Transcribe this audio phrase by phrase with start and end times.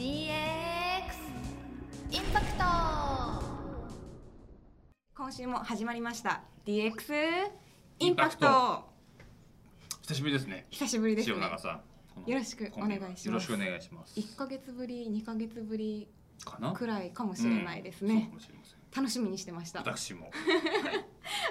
[0.00, 0.06] DX
[2.10, 2.64] インパクト
[5.14, 7.12] 今週も始まりました DX
[7.98, 8.86] イインパクト
[10.00, 10.66] 久しぶりですね。
[10.70, 11.80] 久しぶりですね塩永さん。
[12.14, 14.18] このよろしくお願いしますよろしくお願いします。
[14.18, 16.08] 1ヶ月ぶり2ヶ月ぶり
[16.46, 16.72] かな？
[16.72, 19.02] くらいかもしれないですうんそうねか、もしれません。
[19.02, 20.30] 楽しみにしてました私も。
[20.30, 20.32] はい。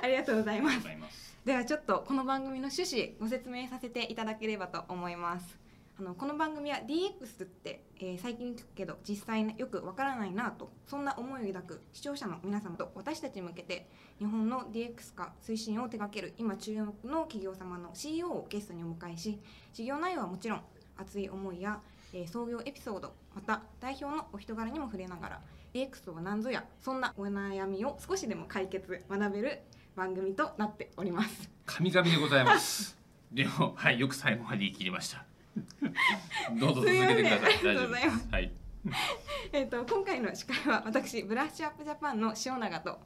[0.05, 1.37] ありがとうございますございます。
[1.45, 5.68] ではちょっとこの番組の趣旨ご説明させていただければと思います
[5.99, 19.41] あのこの番組は DX って、えー最近聞くけど実際よくわからないなとそんな思いを抱く視聴者の皆様と私たちに向けて日本の DX 化推進を手掛ける今注目の企業様の CEO をゲストにお迎えし
[19.73, 20.61] 事業内容はもちろん
[20.95, 21.81] 熱い思いや、
[22.13, 25.41] えー創業エピソードまた代表のお人柄にも触れながら
[25.73, 29.59] DX とは何ぞやそんなお悩みを少しでも解決学べる
[29.97, 32.97] 番組となっております神々でございます。
[33.33, 35.28] でも、はい、よく最後まで言い切りました。
[36.59, 37.53] どうぞ続けてください。
[37.53, 38.29] すいませんありがとうございますす。
[38.31, 38.51] はい。
[39.51, 42.99] えー、と今回の司会は私ブラッシュアップジャパンの塩永と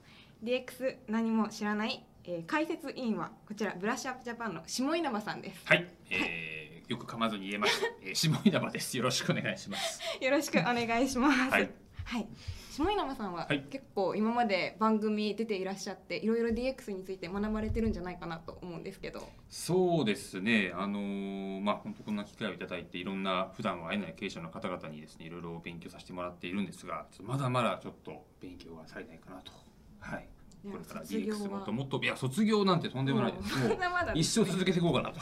[0.44, 5.88] DX 何も知らない、えー解説委員はこちらブラッシュアップジャパンの下稲葉さんですはい。
[6.10, 7.88] えー、よく噛まずに言えました。
[8.02, 8.96] えー、下稲葉です。
[8.98, 10.00] よろしくお願いします。
[10.22, 11.72] よろしくお願いしますはい
[12.06, 12.28] はい
[12.76, 13.60] 下稲葉さんははい。
[13.70, 19.30] 結構今まで番組出ていらっしゃっていろいろ DX について学ばれてるんじゃないかなと思うんですけど。
[19.48, 29.52] そうですね、あのーまあ本当こんな機会をいただいていろんな普段は会えない経営者の方々にですねいろいろ勉強させてもらっているんですがまだまだちょっと勉強が足りないかなと。
[30.00, 30.28] はい。
[30.64, 33.56] これから DX もっとはもっといや卒業なんてとんでもないです。
[33.60, 34.14] もうまだまだ。
[34.14, 35.20] 一生続けていこうかなと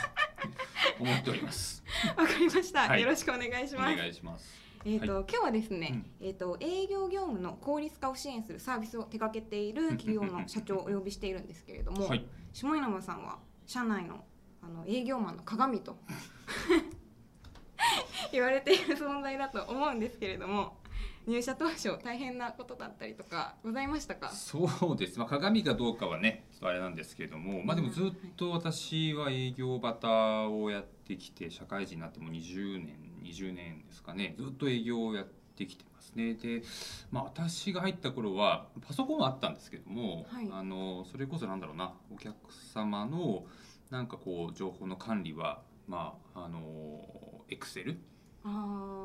[1.00, 1.84] 思っております。
[2.16, 3.02] わかりました、はい。
[3.02, 3.98] よろしくお願いしおます。
[3.98, 6.28] 願いしますえーと今日はですね、うん。
[6.28, 12.26] えー、と営業業務の効率化を支援するサービスを手掛けている企業の社長をお呼びしているんですけれども、はい。
[12.54, 14.24] 下稲葉さんは社内の
[14.64, 15.98] あの営業マンの鏡と
[18.32, 20.78] 言われている存在だと思うんですけれども
[21.26, 24.30] 入社当初大変なことだったりとかございましたか？
[24.30, 34.36] そうです、まあ、鏡かどうかはねちょっとあれなんですけれども、まあ、でもずっと私は営業バタをやってきて社会人になっても20年20年ですかね。
[34.38, 36.34] ずっと営業をやってきてますね。
[36.36, 36.64] で、
[37.12, 40.50] まあ、私が入った頃はパソコンはあったんですけども、はい。
[40.52, 42.36] あのそれこそなんだろうなお客
[42.74, 43.46] 様の
[43.90, 48.00] なんかこう情報の管理はまああのエクセル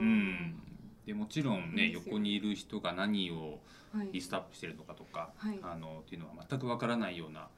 [0.01, 0.61] うん。
[1.07, 3.61] でもちろんね横にいる人が何を
[3.95, 4.09] はい。
[4.13, 5.59] リストアップしてるのかとか、はい。
[5.63, 7.49] あのっていうのは全くわからないような、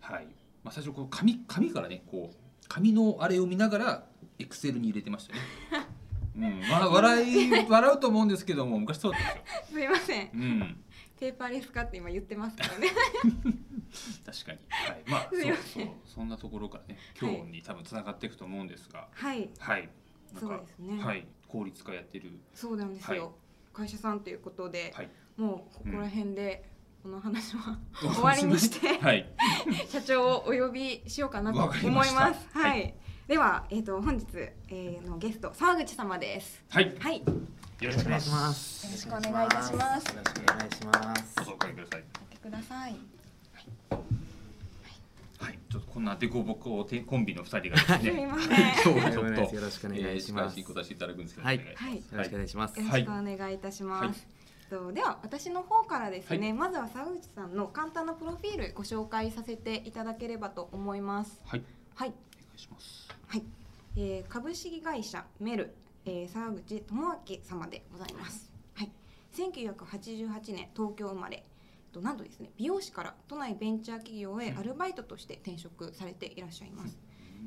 [0.00, 0.26] はい。
[0.62, 2.36] まあ、最初こう紙紙からねこう
[2.68, 4.06] 紙のあれを見ながら
[4.38, 5.40] エクセルに入れてましたね。
[6.36, 10.24] うん、わ笑い笑うと思うんですけども昔そうだったんですすいません。
[10.24, 10.30] よ。
[10.34, 10.84] うん、
[11.18, 12.88] ペーパーレス化って今言ってますからね。
[14.26, 14.58] 確かに。
[14.68, 19.48] はい、まあそうそうそんなところからね今日に多分つながっていくと思うんですが、はい。
[19.58, 19.88] はい。
[20.38, 21.02] そうですね。
[21.02, 21.26] はい。
[21.46, 22.32] 効率化やってる。
[22.52, 23.32] そうなんですよ、はい。
[23.72, 25.10] 会社さんということで、はい。
[25.36, 26.68] もうここら辺で
[27.02, 29.32] この話は終終わりにしてはい。
[29.88, 32.48] 社長をお呼びしようかなとわ思います。
[32.52, 32.94] はい、はい
[33.26, 34.26] では、えっ、と本日、
[34.68, 36.62] えーのゲスト沢口様です。
[36.68, 36.94] はい。
[36.98, 37.24] はい、よ
[37.80, 38.36] よろしくお願いしま。
[38.36, 39.06] ますす。
[39.08, 41.44] よろしくお願いいたしますよろしくお願いしますどう。
[41.46, 42.00] ぞおかけください。
[42.00, 42.96] ってください。
[45.38, 48.36] はい、ちょっとこんなデコボコてコンビの二人がですね。
[48.82, 51.64] すみちょっよとろしくお願いしますえー司会進行させていただくんですけど、はいお願
[51.94, 52.78] いしますはいよろしくお願いします。
[52.78, 54.26] よろしくお願いいたします。
[54.68, 61.40] とでは私の方からですね、はいまずは沢口さんの簡単なプロフィールご紹介させていただければと思います。
[61.46, 61.62] はい、
[61.94, 62.12] はい、お
[62.54, 63.08] 願いします。
[63.26, 63.42] はい、
[63.96, 68.50] えー株式会社メル、えー、沢口智明様でございます。
[68.74, 68.90] はい、
[69.32, 71.44] 1988年東京生まれ。
[71.92, 76.98] となんとですね美容師から都内ベンチャー企業へアルバイトとして転職されていらっしゃいます。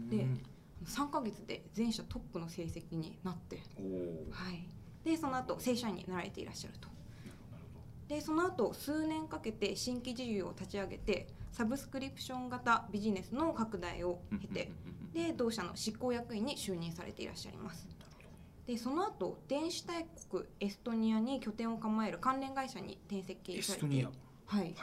[0.09, 0.41] でうん
[0.85, 3.57] 3ヶ月で全社トップの成績になって、
[4.29, 4.63] はい、
[5.03, 6.87] でその後正社員になられていらっしゃると。
[8.07, 14.21] でその後数年かけて新規事業を立ち上げてサブスクリプション型ビジネスの拡大を。
[14.39, 17.87] 経てうんうん、で同社の執行役員に就任されていらっしゃいます。
[18.67, 24.07] でその後電子大国エストニアに拠点を構える関連会社に転籍されて
[24.45, 24.73] はい、はい、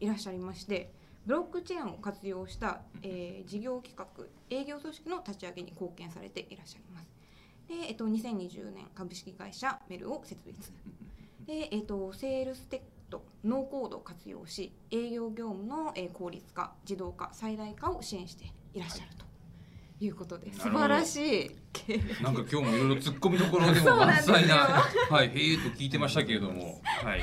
[0.00, 0.92] いらっしゃいまして
[1.24, 7.06] ブロックチェーンを活用した、えー事業企画営業組織の立ち上げに貢献されていらっしゃいます。
[7.68, 10.72] で、えっと、2020年株式会社メルを設立。
[11.46, 19.24] で、えっと、セールステックノーコードを活用し営業業務の、えー効率化自動化最大化を支援していらっしゃると。
[19.24, 19.27] い
[20.06, 20.70] うことで、なるほど。
[20.70, 21.16] 素晴らし
[21.46, 24.54] いなんか今日もいろいろ突っ込みどころでも満載な、
[25.10, 27.20] はい、へえと聞いてましたけれども、はい、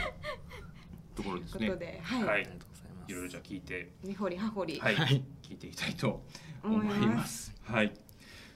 [1.15, 1.59] ところですね。
[1.59, 1.79] ということ。
[1.79, 2.23] で、はい。
[2.23, 2.33] はい。
[2.33, 3.11] ありがとうございます。
[3.11, 5.23] いろいろじゃあ聞いて、根掘り葉掘り、はい、はい。
[5.41, 6.23] 聞いていきたいと
[6.63, 7.53] 思います。
[7.63, 7.93] はい。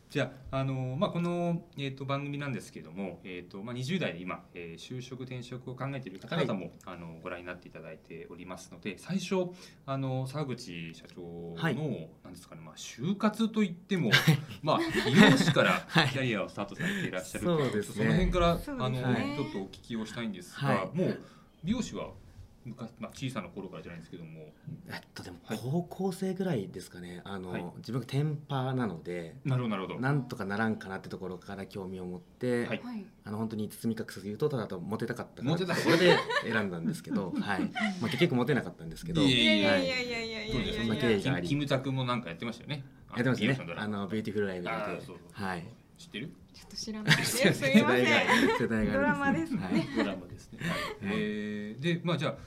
[0.09, 9.51] じゃあ、あのまあ、この、えー、と番組なんですけども、えーとまあ、20代で今、えー就職転職を考えている方々も、あのご覧になっていただいておりますので最初
[9.85, 11.75] あの沢口社長の、はい。
[12.23, 14.09] なんですかね、まあ、就活といっても、
[14.63, 16.09] まあ、美容師から はい。
[16.09, 17.95] キャリアをスタートされていらっしゃるそうですね。
[17.95, 18.95] その辺から、あの
[19.35, 20.97] ちょっとお聞きをしたいんですが、はい。
[20.97, 21.19] もう
[21.63, 22.09] 美容師は
[22.65, 24.51] 昔、まあ、小さな頃からじゃないんですけども。
[24.87, 25.59] えっとでもはい。
[25.61, 27.21] 高校生ぐらいですかね。
[27.23, 27.65] あの、はい。
[27.77, 29.99] 自分がテンパーなのでなるほどなるほど。
[29.99, 32.81] なんとかならんかなってところから興味を持って、はい。
[32.83, 33.05] はい。
[33.23, 37.61] あの本当に包み隠さず言うとただとモテたかったからモテたこれで選んだんですけど、 はい。
[38.01, 42.83] まあ、結局モテなかったんですけどいえいえいやはいいやいやいやいやそうですいやいやそんな経緯がありキムタクもなんかやってましたよね。
[43.15, 45.63] やってますね美容師のドラマあの Beautiful Life であーそうそうはい
[45.99, 46.31] 知ってる？
[46.53, 47.17] ちょっと知らない。
[47.17, 47.73] ですいません。
[47.73, 48.09] 世代が
[48.59, 49.59] 世代があるんドラマですね。
[49.61, 49.87] はい。
[49.95, 50.59] ドラマですね。
[50.61, 50.77] はい。
[51.03, 52.37] えーでまあじゃあ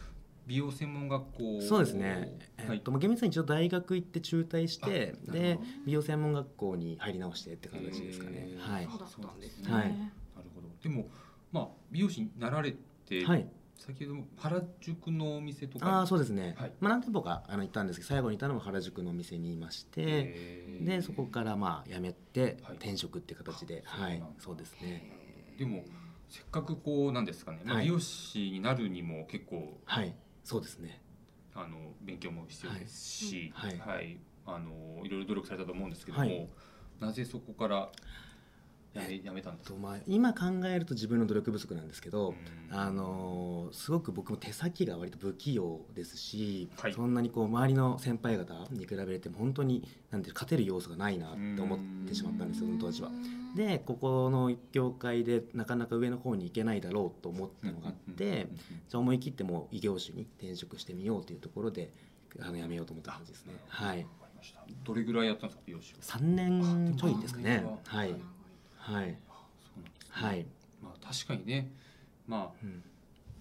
[0.47, 1.61] 美容専門学校。
[1.61, 2.79] そうですね、えはい。
[2.79, 8.57] っとまあ厳密に一応大学行って中退してで美容専門学校に入り直してって形ですかね。
[8.59, 8.89] はい。
[8.91, 9.73] そうだったんですね。
[9.73, 9.89] はい。
[9.89, 10.69] なるほど。
[10.83, 11.09] でも
[11.53, 12.75] まあ美容師になられ
[13.07, 13.47] て、はい
[13.87, 15.87] 先ほども原宿のお店とか。
[15.87, 16.73] ああそうですね、はい。
[16.81, 22.77] まあ何店舗かあの行ったんですけど最後にいたのは原宿のお店にいましてでそこからまあ辞めてはい。
[22.77, 24.13] 転職って形であはい。
[24.13, 25.11] そうなんだそうですね。
[25.59, 25.85] でも
[26.29, 30.15] せっかくこうなんですかね、まあ、はい美容師になるにも結構はい。
[30.45, 31.03] そうですね。
[31.55, 33.79] あの勉強も必要ですし、はい。
[33.79, 34.19] はい。
[34.47, 36.49] あのいろいろ努力されたと思うんですけども、はい。
[37.01, 37.91] なぜそこから
[38.95, 39.71] やめやめたんです。
[39.71, 42.35] かとまあ今考えると自分の努力不足なんですけど、
[42.71, 42.79] うん。
[42.79, 46.93] あのーすごく僕も手先が割と不器用ですし、はい。
[46.93, 53.11] そんなにこう周りの先輩方に比べても本当になんて勝てる要素がないなって思ってしまったんですよその当時は。
[53.57, 58.49] でここの業界でなかなか上の方に行けないだろうと思ったのがあって、
[58.89, 61.93] じゃあ思い切ってもう異業種に転職してみようというところで
[62.41, 63.55] あの辞めようと思った感じですね。
[63.69, 64.07] はい。
[64.85, 67.65] どれぐらいやったんですか美容師を3年ちょいですかね。
[67.91, 68.15] あはい
[68.83, 69.17] はい。
[69.29, 70.11] あそうなんですね。
[70.11, 70.47] はい。
[70.83, 71.71] まあ確かにね。
[72.27, 72.83] まあうん。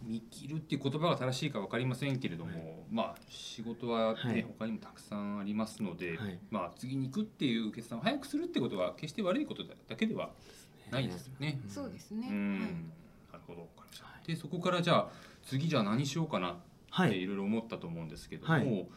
[0.04, 4.42] 見切るっていう言葉が正しいか分かりませんけれども、まあ仕事はね、はい。
[4.42, 6.40] 他にもたくさんありますので、はい。
[6.50, 10.32] まあ次に行くっていう決断を早くするってことは決して悪いことだけでは
[10.90, 11.60] ないですよね。
[11.68, 12.28] そうですね。
[12.30, 12.70] うん、はい。
[13.34, 13.62] なるほど。
[13.62, 14.06] 分かりました。
[14.06, 15.10] はいでそこからじゃあ
[15.44, 16.60] 次じゃあ何しようかなって
[16.92, 17.22] はい。
[17.22, 18.88] いろいろ思ったと思うんですけども、はい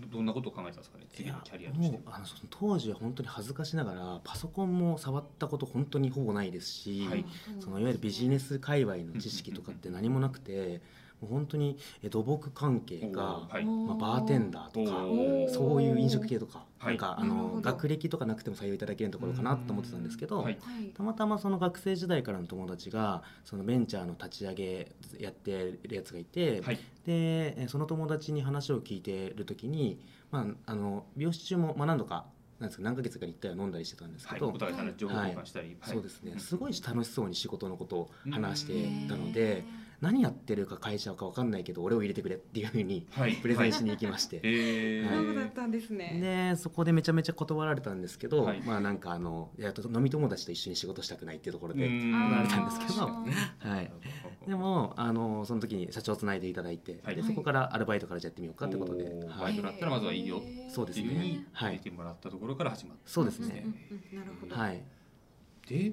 [0.00, 1.04] どどんなことを考えたんですかね？
[1.14, 2.00] 次のキャリアとしてもう。
[2.06, 7.24] あのその当時は本当に恥ずかしながらパソコンも触ったこと本当にほぼないですし、はい
[7.60, 10.80] そのいわゆるビジネス界隈の知識とかって何もなくて
[11.20, 13.64] もう本当にえ土木関係かはい。
[13.64, 15.06] まあ、バーテンダーとか
[15.52, 16.94] そういう飲食系とか、はい。
[16.94, 20.46] なんかあの学歴とかなくても採用いただけるところかなと思ってたんですけど、
[20.94, 26.76] たまたまその学生時代からの友達がそのベンチャーの立ち上げやってるやつがいて、はい。
[27.04, 30.00] でえその友達に話を聞いてる時に、
[30.30, 32.26] まあ、あの美容師中も、まあ、何度か
[32.60, 35.94] なんですか何ヶ月かに1回は飲んだりしてたんですはい、けど、お互い話情報交換したり、はい。
[35.94, 36.32] そうですね。
[36.32, 39.64] んすごい楽しそうに仕事のことを話してたのへで
[40.00, 44.40] 何やってるか会社か分かんないけど俺を入れてくれっていうふうにはい、 プレゼンしに行きまして。
[44.42, 45.26] えー。
[45.26, 46.18] そうだったんですね。
[46.20, 48.62] でそこでめちゃめちゃ断られたんですけど、はい。
[48.62, 52.12] まあなんかあのいや飲み友達と一緒に仕事したくないっていうところで、うん。
[52.12, 53.04] 断られたんですけど。
[53.60, 53.90] はい、
[54.46, 57.16] でもあのその時に社長をつないでいただいて、はい。
[57.16, 59.04] でそこからアルバイトからじゃあやってみようかってことで、
[59.38, 61.06] バイトだったらまずはいいよそうですね。
[61.06, 61.16] ってい。
[61.16, 64.82] うふうにはい入れてもらったところから始まったそうですねうんうんうんなるほどはい
[65.68, 65.92] で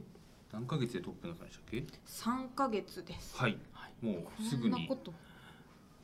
[0.51, 3.59] 何ヶ月でトップになったんでしたっけ三ヶ月ですはいはい
[4.01, 4.71] もうすぐに。
[4.71, 5.13] こんなこと。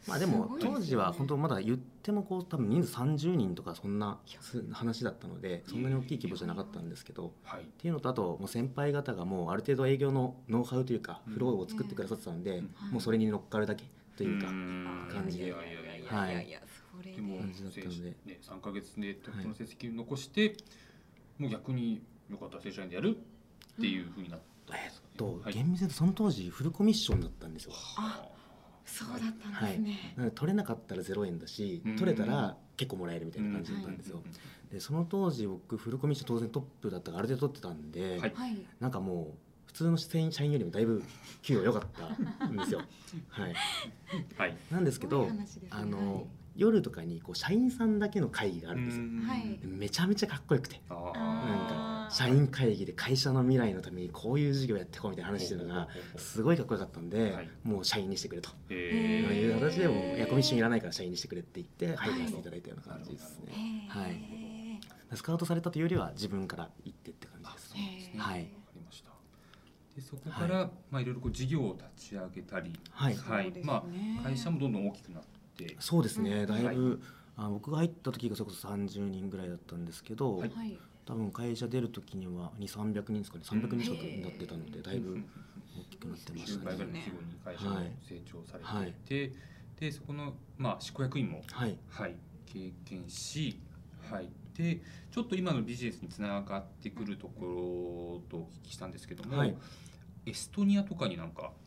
[0.07, 7.63] まあでも当時は本当まだ言ってもこう多分人数30人とかそんなす話だったのでそんなに大きい規模じゃなかったんですけどはい。
[7.63, 11.33] っていうのとあともう先輩方がもうある程度営業のノウハウというかうん。
[11.33, 12.65] フローを作ってくださってたんで、うん。
[12.91, 13.83] もうそれに乗っかるだけ
[14.15, 15.09] というか、ん。
[15.11, 15.51] 感じで。
[15.51, 16.47] はい。
[17.03, 17.11] で。
[17.11, 18.09] でも感じだったので。
[18.25, 20.55] ね3ヶ月でトップの成績を残して、
[21.37, 25.06] もう逆によかったら正社員でやるっていうふうになったんですか？
[25.06, 25.53] ね、とはい。
[25.53, 27.73] 厳密に言うとその当時フルコミッションだったんですよ。
[27.97, 28.23] あ
[28.85, 30.13] そうだったんですね。
[30.15, 31.95] なので取れなかったら0円だしうん。
[31.97, 34.21] 取れたら結構もらえるみたいな感じだったんですよ、
[34.71, 38.33] でその当時僕フルコミッション当然トップだったからある程度取ってたんで、はい。
[38.33, 41.03] はいなんかもう普通の社員社員よりもだいぶ
[41.41, 41.81] 給与良かっ
[42.39, 42.81] たんですよ。
[43.29, 43.53] はい。
[44.37, 44.57] はい。
[44.71, 45.45] なんですけどね。
[45.69, 46.25] あの、はい。
[46.55, 49.03] 夜とかにこう社員さんだけの会議があるんですよ。
[49.27, 49.59] はい。
[49.59, 50.81] でめちゃめちゃかっこよくて。
[50.89, 57.49] あなんか社員会議で会社の未来のためにこういう事業やっていこうみたいな話してるのがすごいかっこよかったんで、はい。
[57.63, 58.49] もう社員にしてくれと。
[58.69, 64.19] へいうー形でもういやコミッションいらないから社員にしてくれって言って入らせていただいたような感じですね、はい。
[65.15, 68.15] スカウトされたというよりは自分から行ってって感じですね。
[68.17, 68.41] はい。
[68.41, 69.11] わかりました。
[69.95, 73.15] でそこから、まあいろいろこう事業を立ち上げたりはい。
[73.15, 73.61] そうですね。
[73.63, 73.83] ま
[74.21, 75.23] あ会社もどんどん大きくなっ
[75.55, 75.75] て。
[75.79, 76.31] そうですね。
[76.31, 76.47] うん。
[76.47, 76.75] だい。
[76.75, 77.01] ぶ、
[77.35, 80.49] あ僕が入った時がそれこそ30人ぐらいだったんですけど、はい。
[80.49, 83.43] はい多分会社出る時には2 3 0 0人ですかね。
[83.45, 85.17] 300人近くになってたのでだいぶ
[85.79, 87.91] 大きくなってまし9たね倍ぐらいの規模に会社もはい。
[88.01, 89.35] 成長されていて、
[89.79, 91.77] でそこの、まあ、執行役員も、はい。
[91.89, 93.57] はい、経験し、
[94.11, 99.55] はい、でちょっと今のビジネスにつながってくるところとお聞きしたんですけども、はい。
[100.25, 101.51] エストニアとかになんか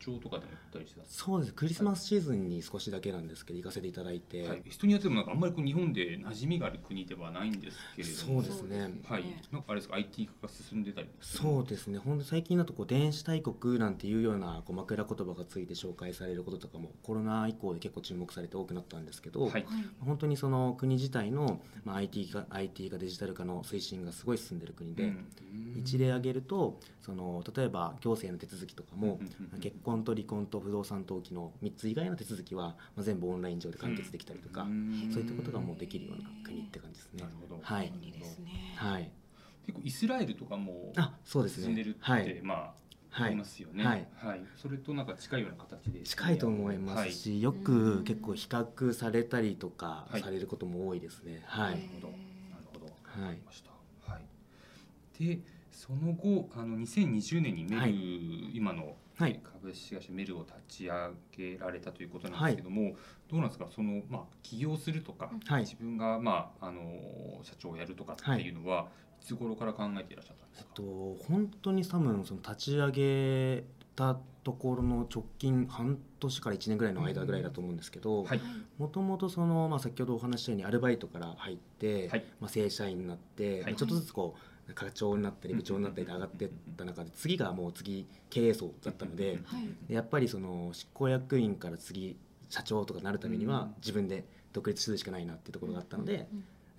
[0.00, 1.54] 張とかでも行ったりしてたそうです。
[1.54, 8.42] クリスマスシーズンに少しだけなんですけど行かせていただいて、はい、エストニアってでもなんかあんまりこう日本で馴染みがある国ではないんですけれども。
[8.42, 9.00] そうですね。
[9.04, 11.98] はい、なんかあれですか？IT 化が進んでたりそうですね。
[11.98, 19.66] 本当最近だとこう電子大国なんていうようなこう枕言葉がついて紹介されることとかもコロナ以降で結構注目されて多くなったんですけど、はい。
[20.00, 25.26] 本当にその国自体の、まあ、IT 化 IT 化デジタル化の推進がすごい進んでる国で、うん。
[25.76, 29.18] 一例挙げるとその例えば行政の手続きとかも、
[29.60, 37.22] 結婚と離婚と不動産登記の3つ以外の手続きは、まあ、全部オンライン上で完結できたりとか、んそういったことがもうできるような国って感じですね。
[37.22, 37.34] なる。
[37.40, 37.60] ほど。
[37.62, 37.92] はい。
[38.00, 39.10] 便利ですねはい、
[39.66, 41.64] 結構イスラエルとかもあそうですね。
[41.64, 42.40] 進んでるって、はい。
[42.42, 42.58] まあ、
[43.10, 44.06] はいありますよね、はい。
[44.56, 46.00] それとなんか近いような形で。
[46.00, 50.22] 近いと思いますし、よく結構比較されたりとかはい。
[50.22, 51.42] されることも多いですね。
[51.44, 52.08] はい、なるほど。
[52.08, 52.18] なる
[52.72, 52.86] ほど。
[52.86, 55.40] わかりました、はい、で
[55.72, 58.56] その後あの2020年にメル、はい。
[58.56, 59.40] 今のはい。
[59.44, 62.96] 株式会社メルを立ち上げられたということなんですけども、
[63.30, 63.68] どうなんですか？
[63.70, 65.60] その、まあ、起業するとか、はい。
[65.62, 66.80] 自分が、まあ、あの
[67.42, 68.88] 社長をやるとかっていうのは、
[69.20, 78.40] い、つ頃から考えていらっしゃったんですか、えっと本当に多分その立ち上げたところの直近半年から1年ぐらいの間ぐらいだと思うんですけど、はい。
[78.78, 82.24] もともとその、まあ、先ほどお話ししたようにアルバイトから入って、はい。
[82.40, 83.76] まあ、正社員になって、はい。
[83.76, 84.40] ちょっとずつこう
[84.74, 89.40] 課長になったり部長になったりで上がっていった中で次がもう次経営層だったので。
[89.44, 92.16] はいやっぱりその執行役員から次
[92.48, 96.28] 社長とかなるためにはうん自分で独立するしかないなっていうところがあったので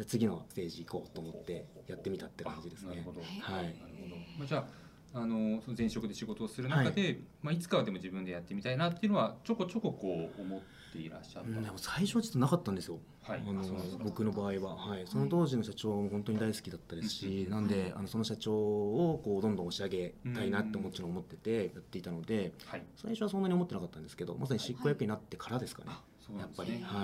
[0.07, 3.12] 次のステージ行こうと思ってやってみたって感じですねなるほ。
[3.12, 4.15] ど、はいなるほど。
[4.38, 4.65] まあ、じゃあ、
[5.13, 11.50] あの、その前職で仕事をする中で、まあ、いつかはでも自分でやってみたいなっていうのは、ちょこちょここう思っていらっしゃった。
[11.50, 13.44] うんでも最初はちょっとなかったんですよ、はい。
[13.46, 13.63] あの
[14.03, 22.84] 僕の場合は、はい、その当時の社長も本当に大好きだったですし、なんであのその社長をこうどんどん押し上げたいなってもちろん思っててやっていたのではい。
[22.96, 26.80] 最初はそんなに思ってなかったんですけどまさに執行役員になってからですかね、あ、そうなんですやっぱり。
[26.80, 26.86] ね。
[26.86, 27.03] はい。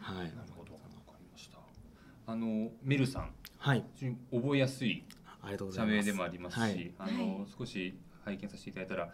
[0.00, 0.34] はい。
[0.34, 1.58] なるほど、わかりました。
[2.26, 3.84] あの、メルさん、はい。
[4.30, 5.04] 覚えやすい
[5.44, 5.96] ありがとうございます。
[5.96, 6.94] 社名でもありますし、はい。
[6.98, 7.46] あの、はい。
[7.58, 9.10] 少し拝見させていただいたら。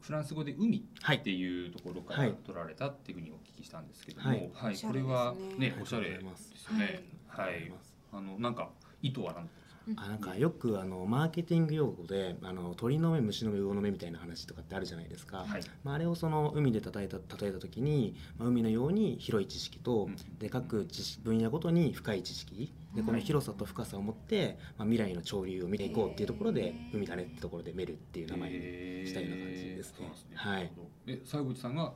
[0.00, 2.34] フランス語で海はいっていうところからはい。
[2.46, 7.04] 取られたっていうふうにお聞きしたんですけども、ははいい、おしゃれこれはですねね、おしゃれですよね。
[7.28, 7.70] はい、
[8.12, 8.70] あの、なんか
[9.02, 9.59] 意図は何ですか？
[9.96, 15.62] あなんかよくあのマーケティング用語であの鳥の目虫の目魚の目みたいな話とかってあるじゃないですか、はい。
[15.84, 20.38] まあ、あれをその海で例えた例えた時に、まあ、海のように広い知識と、うん。
[20.38, 22.72] で各知識分野ごとに深い知識。
[22.94, 30.10] でこの広さと深さを持って、まあ、未来の潮流を見ていこうっていうところで海だねってところでメルっていう名前にしたような感じですね。
[30.34, 30.72] はい。
[31.06, 31.92] え、西口さんが。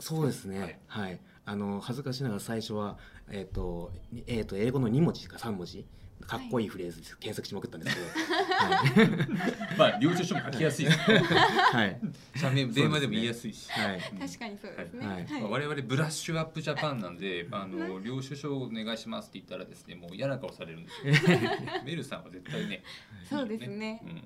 [0.00, 0.80] そうですね。
[0.86, 2.98] はい、あの恥ずかしながら最初は、
[3.30, 3.92] えーと
[4.26, 5.86] えー、と英語の2文字か3文字
[6.26, 9.76] かっこいいフレーズで検索しまくったんですけど、はい。
[9.78, 10.86] まあ、領収書も書きやすい。
[10.86, 10.98] です。
[10.98, 12.00] はい。
[12.36, 13.70] 社名、電話でも言いやすいし。
[13.70, 14.00] はい。
[14.00, 15.06] 確かにそうですね。
[15.06, 15.26] はい。
[15.42, 21.40] まあ、我々ブラッシュアップジャパンなんで、あの領収書をお願いしますって言ったらですね、もう嫌な顔されるんですよ。
[21.84, 22.82] メルさんは絶対ね。
[23.28, 24.00] そうですね。
[24.04, 24.22] うん。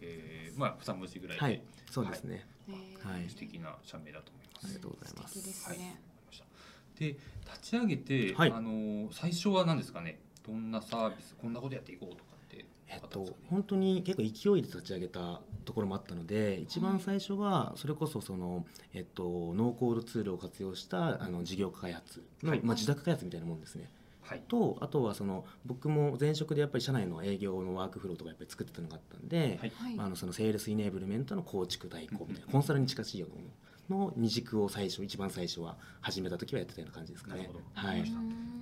[0.00, 1.42] えーまあ、二文字ぐらいで。
[1.42, 3.28] はい、そうですね、えーはい。
[3.28, 4.66] 素敵な社名だと思います。
[4.66, 5.38] ありがとうございます。
[5.40, 6.00] 素敵ですはい、わかりね。
[6.26, 6.44] ました。
[7.00, 8.52] で立ち上げて、はい。
[8.52, 10.18] あの最初は何ですかね？
[10.46, 22.60] どんなサービスこんなことやっていこうとかってえっと本当に結構勢いで立ち上げたところもあったので一番最初はそれこそその、えっと、ノーコードツールを活用したあの事業開発の、はい。
[22.62, 23.90] まあ、自宅開発みたいなもんですね。
[24.20, 24.42] はい。
[24.48, 29.72] とあとはその僕も前職でやっぱり社内の営業のワークフローとかやっぱり作ってたのがあったんで、はい。
[29.74, 29.94] はい。
[29.94, 32.52] まあ、あのその sales enablement の構築代行みたいなうん。
[32.52, 33.48] コンサルに近しいようなもの
[34.06, 37.42] の二軸を最初一番最初は始めた時はやってたような感じですかね。
[37.42, 37.64] なるほど。
[37.74, 38.04] はい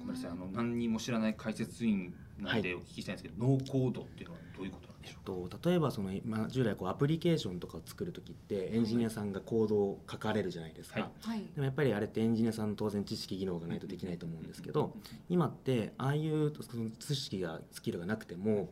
[0.02, 5.48] ごめんなさいあの何にも知らない解説員なんでお聞きしたいんですけど、ノーコードっていうのはどういうことなんでしょう？
[5.48, 11.10] と例えばその、まあ、従来こうアプリケーションとかを作る時ってエンジニアさんがコードを書かれるじゃないですか、はい。
[11.20, 11.38] はい。
[11.54, 14.96] でもやっぱりあれってエンジニアさんの当然知識技能がないとできないと思うんですけど
[15.28, 18.70] 今ってああいうその知識がスキルがなくても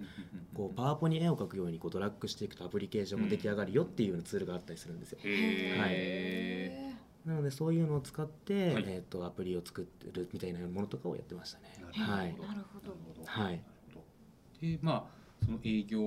[0.54, 5.18] こうパワポに絵を描くようにこうドラッグしていくとアプリケーションが出来上がるよっていうようなツールがあったりするんですよ。
[5.22, 6.92] へ
[7.24, 8.84] なのでそういうのを使って、はい。
[8.86, 11.74] えー、とアプリを作ってるみたいなものとかをやってましたね。
[11.92, 12.26] ーはい。
[12.40, 12.94] なるほど。
[13.24, 13.44] はい。
[13.44, 13.62] なる
[13.94, 14.04] ほど。
[14.60, 15.98] でまあその営業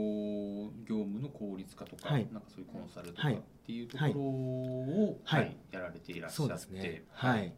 [0.85, 2.27] 業務の効率化とか、はい。
[2.31, 3.35] なんかそういうコンサルとかはい。
[3.35, 5.47] っていうところを、ははい。
[5.71, 6.73] いやられていらっしゃって。
[6.73, 7.03] ね。
[7.11, 7.53] はい。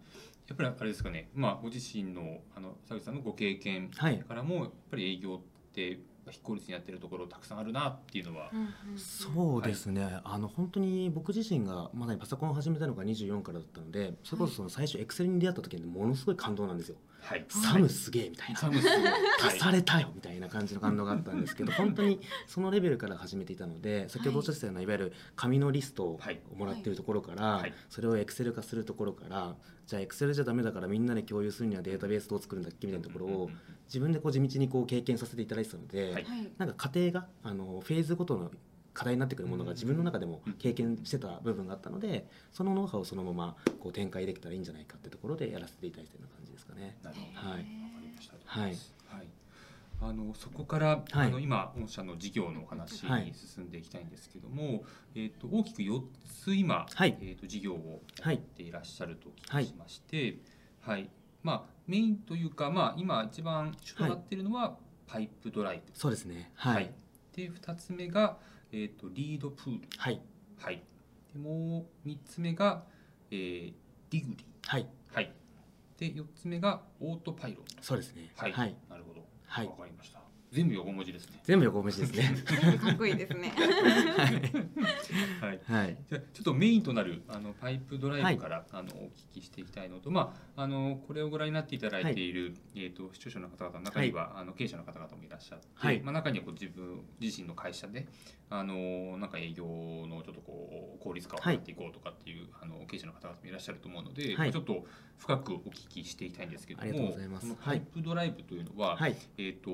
[0.47, 4.19] やっぱりあれですかね、まあ、ご自身のあの佐口さんのご経験はい。
[4.19, 5.99] からもやっぱり営業って
[6.31, 8.51] 非効率にやってるところたくさんあるなっていうのは、
[8.95, 18.87] そうですね、あの本当に僕自身がまだにパソコンを始めたのが24からだったのでそれこそその最初エクセルに出会った時にものすごい感動なんですよ、はい、サムすげえみたいな、サムス
[19.45, 26.39] 足されたよみたいな感じの感動があったんですけど本当にそのレベルから始めていたので先ほどおっしゃってたようないわゆる紙のリストをはい。
[26.55, 27.73] もらっているところから、はい。
[27.89, 29.55] それをエクセル化するところから
[29.85, 33.49] じゃあエクセルじゃダメだからみんなで共有するにはデータベースどう作るんだっけみたいなところを
[33.85, 36.23] 自分でこう地道にこう経験させていただいてたので、はいはい
[36.57, 38.49] なんか過程があのフェーズごとの
[38.93, 46.97] 課題になってくるものが自分の中でも経験してた部分があったのでそのノウハウをそのままこう展開できたらいいんじゃないかってところでやらせていただいてるような感じですかね。
[47.03, 47.65] なるほど、はいわか
[48.01, 48.35] りました。
[48.45, 48.77] はい。
[50.01, 50.11] はい。
[50.11, 54.83] あのそこから、あの今御社の事業のお話はいに進んでいきたいんですけども、
[55.15, 56.01] えっ、と大きく4
[56.43, 60.37] つ今、はいえっ、と事業をはいやっていらっしゃるとお聞きしまして、
[60.81, 61.09] はい。
[61.43, 65.91] まあメインというかまあ今一番主となっているのはパイプドライブ。
[65.93, 66.91] そうですねはい
[67.33, 68.37] で2つ目が
[68.71, 69.87] えっ、とリードプール。
[69.97, 70.21] はい
[70.57, 70.81] はい。
[71.33, 72.83] でもう3つ目が、
[73.29, 73.73] えー、
[74.09, 75.31] ディグリはいはい。
[75.97, 77.83] で4つ目がオートパイロット。
[77.83, 78.51] そうですねはい。
[78.51, 79.34] はいなるほど。
[79.55, 80.24] はいわかりました。
[80.55, 81.39] 全部横文字ですね。
[81.43, 82.33] 全部横文字ですね。
[82.77, 83.51] かっこいいですね。
[85.41, 85.59] はい。
[85.65, 85.97] はい。
[86.09, 92.31] じゃあちょっとメインとなるあのパイプドライブから、あのお聞きしていきたいのと、まああのこれをご覧になっていただいてい。
[92.31, 95.99] る、えっ、と視聴者の方々の中には、あの経営者の方々もいらっしゃって、はい。
[96.01, 98.07] まあ中にはこう自分自身の会社で
[98.49, 104.51] あのなんか営業のちょっとこう効率化をやっていこうとかっていう、あの経営者の方々もいらっしゃると思うので、はい。
[104.51, 104.85] ちょっと
[105.17, 107.47] 深くお聞きしていきたいんですけども、ありがとうございます。
[107.47, 109.15] このパイプドライブというのは、はい。
[109.37, 109.69] えっ、と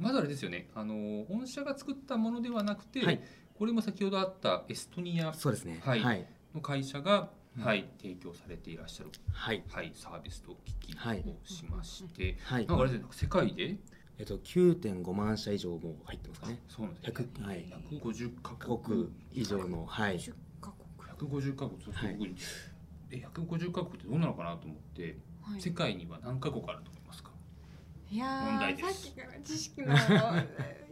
[0.00, 0.68] まずあれですよね。
[0.74, 3.20] あの御社が作ったものではなくて、はい。
[3.58, 5.80] これも先ほどあったエストニアそうですね。
[5.84, 6.00] はい。
[6.00, 6.26] はい。
[6.54, 7.64] の会社が、うん。
[7.64, 9.62] はい、提供されていらっしゃる、はい。
[9.68, 12.66] はい、サービスとお聞きはいをしまして、はい。
[12.66, 13.76] なんかあれですね世界で、
[14.18, 16.58] えっと9.5万社以上も入ってますかね。
[16.68, 17.14] そうなんですね。
[17.42, 17.66] 100はい。
[17.90, 20.16] 150カ各国以上のはい。
[20.16, 20.72] 10カ
[21.18, 21.30] 国。
[21.30, 21.82] 150カ国。
[21.82, 22.16] そうそうはい。
[22.16, 22.30] 僕
[23.10, 25.60] え150カ国ってどうなのかなと思って、はい。
[25.60, 26.99] 世界には何カ国あると思
[28.10, 28.88] いや問題です。
[28.88, 29.96] ーさっきから知識の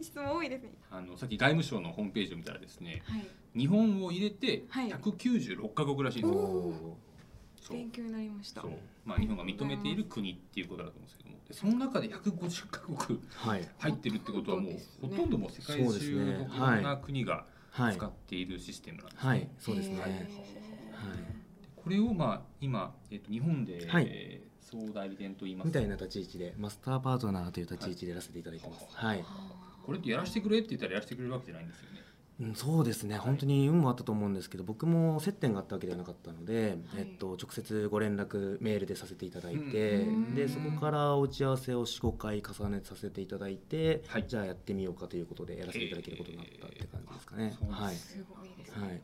[0.01, 0.69] 質問多いですね。
[0.89, 3.27] あのさっき外務省のホームページを見たらですねはい。
[3.57, 4.89] 日本を入れてはい。
[4.89, 6.97] 196カ国らしいんですよ、お
[7.57, 7.77] そう。
[7.77, 8.61] 勉強になりました。
[8.61, 8.71] そう。
[9.05, 13.67] まあ、日本が認めている国っていうことだと思うんですけどもでその中で150カ国はい。
[13.79, 14.79] 入ってるってことはもうね。
[15.01, 17.95] ほとんどもう世界中のいろんな国がはい。
[17.95, 19.29] 使っているシステムなんですね。
[19.29, 19.49] はい。
[19.59, 19.99] そうですね。
[19.99, 20.11] はい。
[21.75, 24.05] これをまあ今、えっと日本で、はい。
[24.07, 28.85] えー総代理店といいますみたいな立ち位置でマスターパートナーという立ち位置でやらせていただいてます。
[28.93, 29.25] はい。
[29.85, 31.99] これってやらせてくれって言ったらやらせてくれるわけじゃないんですよね。
[32.41, 37.01] うん、そうですね、本当に運もあったと思うんですけど僕も接点があったわけではなかったので、はい。
[37.01, 40.35] えっと、直接ご連絡メールでさせていただいて、うん。
[40.35, 44.25] でそこから打ち合わせを45回重ねさせていただいて、はい。
[44.27, 47.57] じゃあやってみようかということでやらせていただけることになったって感じですかね。
[47.61, 47.67] えー。
[47.67, 47.95] はい。
[47.95, 49.01] すごいですね、はい。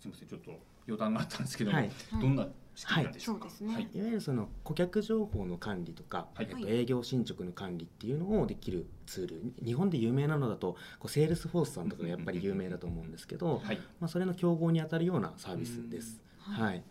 [0.00, 0.28] すみません。
[0.28, 0.50] ちょっと
[0.88, 1.90] 余談があったんですけども、はい。
[2.20, 3.46] どんな仕組みなんでしょうか？
[3.46, 3.74] はいそうですね。
[3.74, 3.88] はい。
[3.92, 6.48] いわゆるその顧客情報の管理とか、はい。
[6.48, 16.20] えっと、営業進捗の管理っていうのをできるツール日本で有名なのだとこうセールスフォースさんとかがやっぱり有名だと思うんですけど、はい、まあ、それの競合に当たるようなサービスです。
[16.46, 16.84] うんはい、なる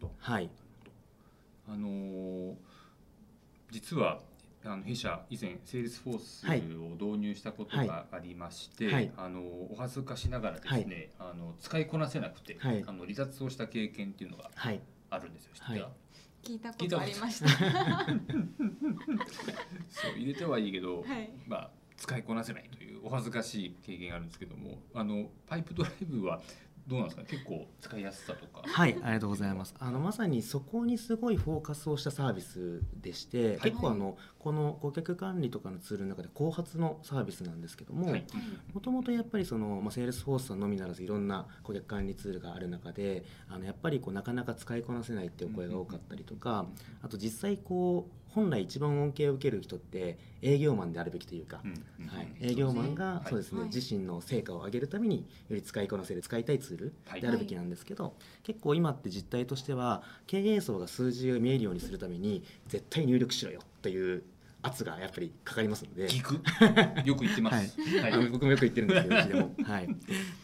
[0.00, 0.12] ほど。
[0.18, 0.50] はい、
[1.68, 2.54] あのー
[3.70, 4.20] 実は
[4.64, 6.60] あの弊社以前セールスフォースはい。
[6.60, 6.62] を
[6.98, 9.12] 導入したことがありまして、はい。
[9.16, 12.82] あのお恥ずかしながらですね、あの使いこなせなくて、はい。
[12.86, 15.52] あの離脱をした経験っていうのがはい、あるんですよ。
[15.54, 15.92] 知ってたはい。
[16.42, 17.48] 聞いたことありました。
[19.90, 21.30] そう入れてはいいけど、はい。
[21.46, 26.40] まあ使いこなせないというお恥ずかしい経験があるんですけども、あの Pipedrive は
[26.88, 27.22] どうなんですか？
[27.22, 27.28] ね。
[27.30, 28.62] 結構使いやすさとか。
[28.64, 29.74] はい、ありがとうございます。
[29.78, 38.24] あのまさにそこにすごいフォーカスをしたサービスでして、はい結構あのこの顧客管理とかのツールの中で後発のサービスなんですけども、はい
[38.72, 46.66] もともとやっぱりその、まあ、セールスフォースさんのみならずいろんな顧客管理ツールがある中であのやっぱりこうなかなか使いこなせないっていうお声が多かったりとか、
[47.02, 53.68] あと実際こう本来一番恩恵を受ける人って営業マンであるべきというか、うんうんはい、営業マンがはいそうですね、はい。
[53.68, 57.20] 自身の成果を上げるためにより使いこなせる使いたいツールはい。
[57.20, 64.22] であるべきなんですけど、結構今って実態としては経営層が数字が見えるようにするために絶対入力しろよという
[64.62, 66.08] 圧がやっぱりかかりますので。
[67.04, 67.80] よく言ってます。
[67.80, 68.12] はい。
[68.12, 69.88] あの僕もよく言ってるんですけどでも、はい、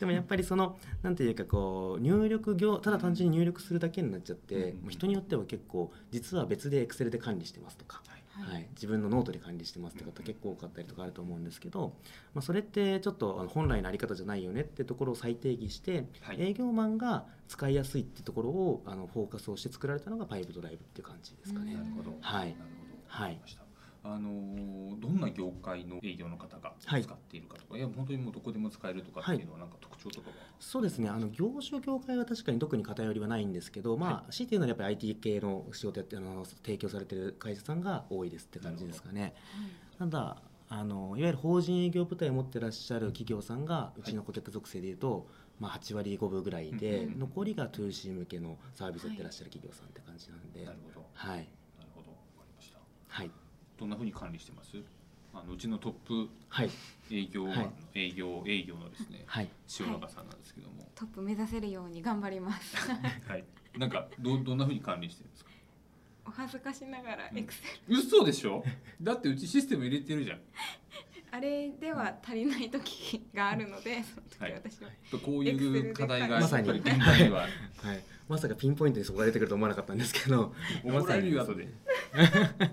[0.00, 8.52] でもやっぱりそのなんていうかこう入力業ただ単純に入力するだけになっちゃって、うん人によっては結構実は別でエクセルで管理してますとか、はい。
[8.54, 11.94] はい、自分のノートで管理してますって方結構多かったりとかあると思うんですけど、
[12.34, 16.40] まあ、それってちょっとあの本来のあり方じゃないよねってところを再定義して、はい。
[16.40, 21.74] 営業マンが使いやすいってところをあのフォーカスをして作られたのがパイプドライブっていう感じですかね。
[21.74, 22.16] なるほど。
[22.20, 22.48] はい。
[22.48, 22.56] なる
[23.08, 23.24] ほど。
[23.24, 23.63] はい
[24.04, 27.02] あのーどんな業界の営業の方が使はい。
[27.02, 31.08] っているかとか、い、や本当にもうどこでも使えるとかっていうのはなんか特徴とかは、そうですね。
[31.08, 39.34] あの業種業界は確かに特に偏りはないんですけど、まあ、強いて言うのはやっぱり IT 系の仕事やってあの提供されてる会社さんが多いですって感じですかね。
[39.98, 40.36] ただ
[40.68, 45.28] あのいわゆる法人営業部隊を持ってらっしゃる企業さんがうちの顧客属性でいうと、
[45.60, 51.06] まあ、8割5分ぐらいで、うん残りが 2C 向けのサービスをやってらっしゃる企業さんって感じなんで、なるほど。
[51.14, 51.36] はい。
[51.78, 52.10] なるほど。
[52.10, 52.78] わかりました。
[53.08, 53.43] はい
[53.78, 54.76] どんなふうに管理してます？
[55.32, 56.70] あのうちのトップはい。
[57.10, 57.70] 営業はい。
[57.94, 59.48] 営業営業のですね、はい。
[59.80, 62.76] 塩中さんなんですけども、トップ目指せるように頑張ります。
[63.28, 63.44] はい、
[63.76, 65.50] なんかどどんなふうに管理してるんですか？
[66.26, 67.38] お恥ずかしながらうん。
[67.38, 68.64] エクセ嘘でしょ？
[69.02, 70.40] だってうちシステム入れてるじゃん
[71.34, 76.68] あれでは足りない時 があるのでその時はい私は、やっぱこういう課題がやっまさに。
[76.68, 77.40] ぱり現場には。
[77.82, 81.66] はい、まさかピンポイントにそこが出てくると思わなかったんですけど 怒られるよ後で。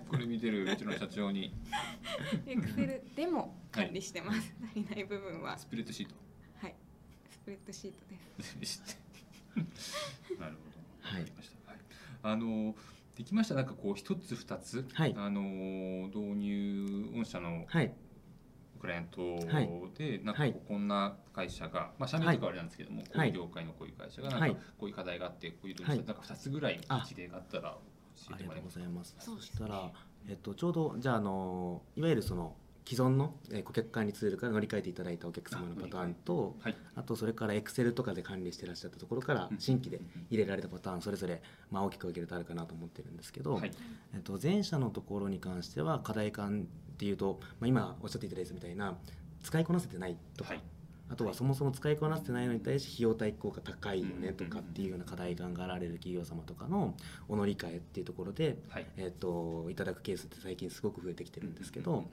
[0.10, 1.56] これ見てるうちの社長に。
[2.46, 5.58] エクセルでも管理してます、足りない部分は。
[5.58, 6.14] スプレッドシート。
[6.60, 6.76] はい。
[7.32, 8.84] スプレッドシートです。
[10.38, 10.78] なるほど。
[11.02, 11.22] はい。
[11.22, 11.80] わかりました、はい、
[12.22, 12.76] あの
[13.16, 13.56] できました。
[13.56, 15.16] なんかこう一つ二つ、はい。
[15.18, 15.42] あの
[16.14, 17.92] 導入御社のはい
[18.82, 19.70] クライアントはい。
[19.98, 20.56] で、なんかはい。
[20.68, 24.52] こんな会社が、まあ社名とかはあれなんですけども、こうはいいう業界のこういう会社がなんはい。
[24.52, 25.98] かこういう課題があってこういう導入はい。
[25.98, 27.78] したなんか二つぐらいあ事例があったら
[28.28, 29.16] 教ありがとうごえてもらえますざいます。
[29.20, 29.46] そうです。
[29.52, 29.92] ねしたら、
[30.30, 36.76] えっと、ちょうどじゃあ、あのいわゆるその既存の、えー顧客管理ツールから乗り換えていただいたお客様のパターンとはい。
[36.96, 39.60] あとそれから Excel とかで管理してらっしゃったところからうん。
[39.60, 43.72] 新規で入れられたパターンそれぞれ、まあ、大きく分けるとあるかなと思ってるんですけど、はい。
[44.14, 48.98] えっと、前者のところに関しては課題感っていうと、まあ、今おっしゃっていただいたみたいな
[49.44, 50.64] 使いこなせてないとか、はい
[51.12, 56.96] あとはそもそも使いこなせてないのに対して費用対効果高いよねとかっていうような課題感があられる企業様とかの
[57.28, 58.86] お乗り換えっていうところで、はい。
[58.96, 62.06] えっといただくケースって最近すごく増えてきてるんですけどうん、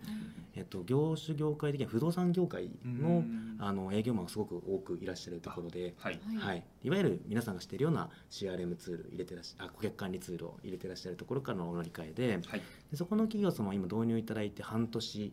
[0.56, 3.56] えっと、業種業界的には不動産業界のうん。
[3.61, 5.94] あの営業マンがすごく多くいらっしゃるところで。
[5.98, 6.20] はい。
[6.38, 6.90] はい、い。
[6.90, 12.62] わゆる皆さんが知っているような CRM ツール入れてらっしゃあ顧客管理ツールを入れてらっしゃるところからのお乗り換えではい。
[12.90, 15.32] でそこの企業様は今導入いただいて半年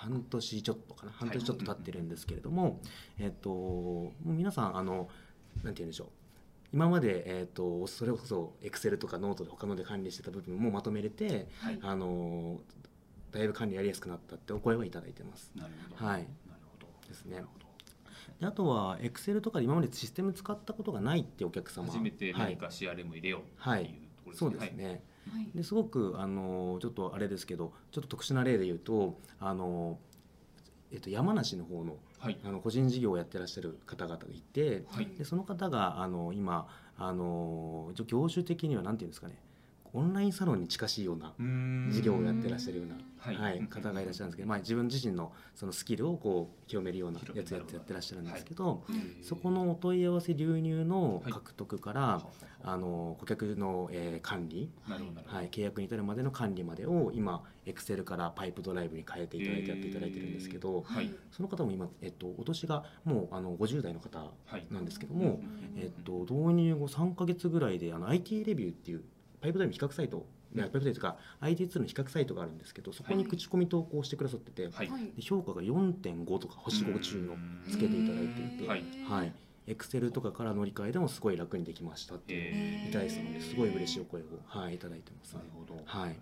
[0.00, 2.80] 半年ちょっとかな半年ちょっと経ってるんですけれども、
[3.18, 5.08] えっともう皆さんあの
[5.62, 6.08] なんて言うんでしょう。
[6.72, 11.78] 今まで、えっとそれこそ Excel とかノートで他ので管理してた部分もまとめれてはい。
[11.82, 12.60] あの
[13.32, 15.52] だいぶ管理やりやすくなったってお声はいただいてます。
[15.54, 16.06] なるほど。
[16.06, 16.22] はい。
[16.22, 16.28] なる
[16.72, 16.86] ほど。
[17.08, 17.36] ですね。
[17.36, 17.66] なるほど。
[18.40, 21.86] であとは Excel とかで今までシステム使ったことがないってお客様。
[21.86, 22.54] 初めてはい。
[22.54, 25.48] 何か CRM 入れようはいっていうところそうですね、はい。
[25.54, 29.98] ですごくあのちょっとあれですけどちょっと特殊な例で言うとあの、
[30.92, 32.38] えっと、山梨の方のはい。
[32.44, 35.06] あの個人事業をやってらっしゃる方々がいてはい。
[35.16, 39.38] でその方があの今あの業種的には何て言うんですかね
[39.92, 41.34] オンラインサロンに近しいような
[41.90, 43.36] 事事業をやってらっしゃるような、はい。
[43.36, 47.20] はい方がいらっしゃるんですけど、まあ、自分自身のそのスキルをこう広めるような。
[47.34, 48.82] やつやってらっしゃるんですけど、
[49.22, 52.20] そこのお問い合わせ流入の獲得から、
[52.62, 54.70] あの顧客の、えー管理、
[55.26, 61.12] はい、契約に至るまでの管理までを今 Excel からパイプドライブに変えていただいてやっていただいてるんですけど、はい。
[61.30, 64.66] その方も今、えっと、お年がもうあの50代の方はい。
[64.70, 65.40] なんですけども、
[65.76, 69.02] えっと、導入後3か月ぐらいであの IT レビューっていう
[69.40, 74.88] パイプドライブ比較サイト、いやパイプドライブとか IT ツールの比較サイトがあるんですけどそこに口コミ投稿してくださってて、はい。
[74.88, 75.12] はい。
[75.16, 77.36] で評価が4.5とか星5中の
[77.70, 78.84] つけていただいていて、はい。
[79.08, 79.32] はい、
[79.66, 85.80] Excel とかから乗り換えでもすごい楽にできましたっていうえいただいてたのですごい嬉しいお声を、はい、いただいてます、なるほど。
[85.84, 86.16] はい。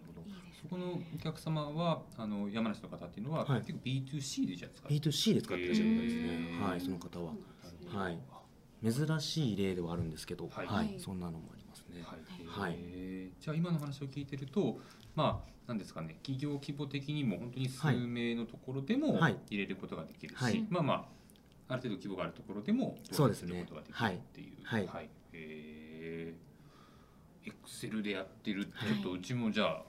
[0.61, 3.61] そこのお客様はあの山梨の方っていうのは、はい。
[3.61, 7.33] 結構 B2C でじゃあ使って B2C で使ってらっしゃるみたいですね、はい、その方は。
[7.87, 8.18] ははい。
[8.83, 10.96] 珍しい例ではあるんですけど、はい。
[10.98, 12.77] そんなのもありますね、はい、はい。
[13.41, 14.81] じゃあ今の話を聞いてると
[15.15, 19.37] まあなんですかね企業規模的にも本当に数名のところでもはい。
[19.51, 20.67] 入れることができるし、はい。
[20.71, 23.49] まあまあある程度規模があるところでもそうですね。
[23.49, 24.65] 導入ることができるっていう。
[24.65, 24.87] はい。
[24.87, 25.11] はい。
[25.35, 26.35] へ
[27.47, 28.89] エクセルでやってるってはい。
[28.89, 29.83] ちょっとうちもじゃあ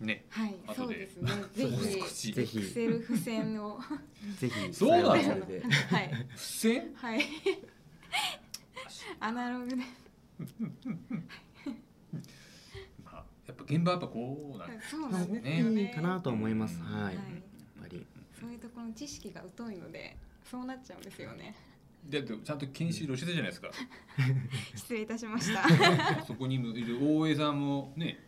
[0.00, 0.76] ねはい後で。
[0.76, 1.32] そうですね。
[1.54, 3.80] ぜひエクセル付箋を。
[4.38, 4.74] ぜひ。
[4.74, 5.08] そうなの？
[5.08, 5.62] それはそれで。
[5.62, 6.10] はい。
[6.36, 6.94] 付箋？
[6.94, 7.20] はい。
[9.20, 9.76] アナログで
[13.04, 15.62] まあやっぱ現場はやっぱこうなんですそうなんですよね。
[15.70, 17.14] ねいいかなとは思います、はい、はい。
[17.14, 17.22] やっ
[17.82, 18.06] ぱり。
[18.40, 21.02] そういうところの知識が疎いのでそうなっちゃうん。
[21.02, 21.54] ですよね
[22.10, 22.58] だってちゃん。
[22.58, 23.70] と研修で教えたじゃないですか
[24.74, 27.60] 失礼いたしましたそこにもいる大江さん。
[27.60, 28.18] もね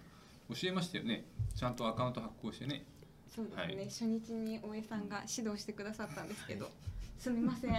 [0.48, 1.76] 教えましたよねちゃん。
[1.76, 2.84] とアカウント発行してね
[3.28, 5.08] そうですね、はい初日に大江さん。
[5.08, 6.28] が指導してくださったん。
[6.28, 6.70] ですけど、
[7.18, 7.72] すみません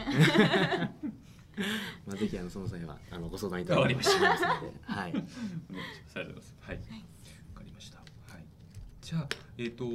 [2.06, 6.20] まあ、ぜひあのその際はあのご相談いただわかりましたますので、はい、 お願いします。
[6.20, 6.34] ありがとうござい。
[6.36, 6.78] ますはい。
[6.78, 6.84] わ、
[7.56, 7.98] かりました。
[7.98, 8.46] はい。
[9.02, 9.86] じゃあえっ、と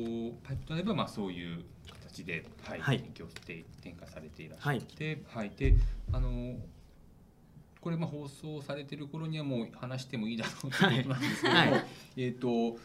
[0.42, 2.98] パイプとあればまあそういう形ではい、はい。
[2.98, 5.76] 勉強して展開されていらっしゃってはい、で
[6.12, 6.58] あの
[7.80, 11.84] これまあ放送されてる頃にはもう話してもいいだろうということなんですけども、はい。
[12.16, 12.78] えっ、と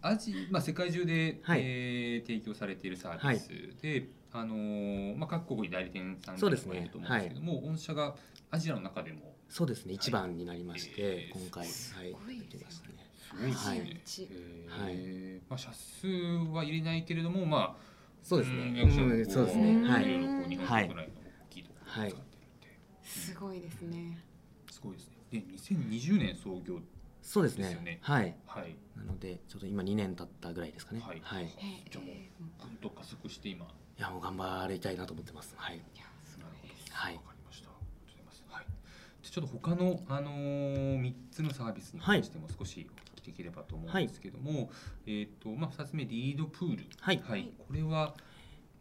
[0.00, 1.60] アジまあ世界中で、はい。
[1.62, 6.82] えー提供されているサービスで、あのーまあ各国に代理店さんがいそうですね。
[6.84, 8.14] ると思うんですけども、御社が
[8.50, 9.94] アジアの中でもそうですね。
[9.94, 11.66] 一番になりまして、えー今回。
[11.66, 12.48] すはいごいですね。
[12.50, 12.94] できましたね。
[13.16, 14.26] すごいですね。
[14.68, 14.94] はい。
[14.96, 16.06] えーまあ社数
[16.52, 17.82] は入れないけれども、まあ
[18.22, 18.82] そうですね。
[18.82, 19.88] うんそうですね。
[19.88, 20.04] はい。
[20.04, 21.06] 日本国内の大
[21.50, 23.60] きいところを使ってるんで、すごい。
[23.60, 24.18] ですね
[24.70, 25.16] すごいですね。
[25.30, 26.80] で、2020年創業
[27.22, 27.98] そうですね。
[28.02, 28.34] はい。
[28.46, 28.76] はい。
[28.96, 31.00] なのでちょっと今2年経ったぐらいですかね。
[31.00, 31.20] はい。
[31.22, 31.48] はい、い
[31.90, 33.66] じゃあもうぐんと加速して今。
[34.00, 35.80] やもう頑張りたいなと思ってますはいい
[36.98, 38.54] はいわかりました。
[38.54, 38.64] はい。
[39.22, 44.70] でちょっと他のあのー三つのサービスに関しても少しお聞きできればと思うんですけども、
[45.06, 46.84] えっ、とまあ二つ目リードプール。
[47.00, 47.52] はいはい。
[47.58, 48.14] これは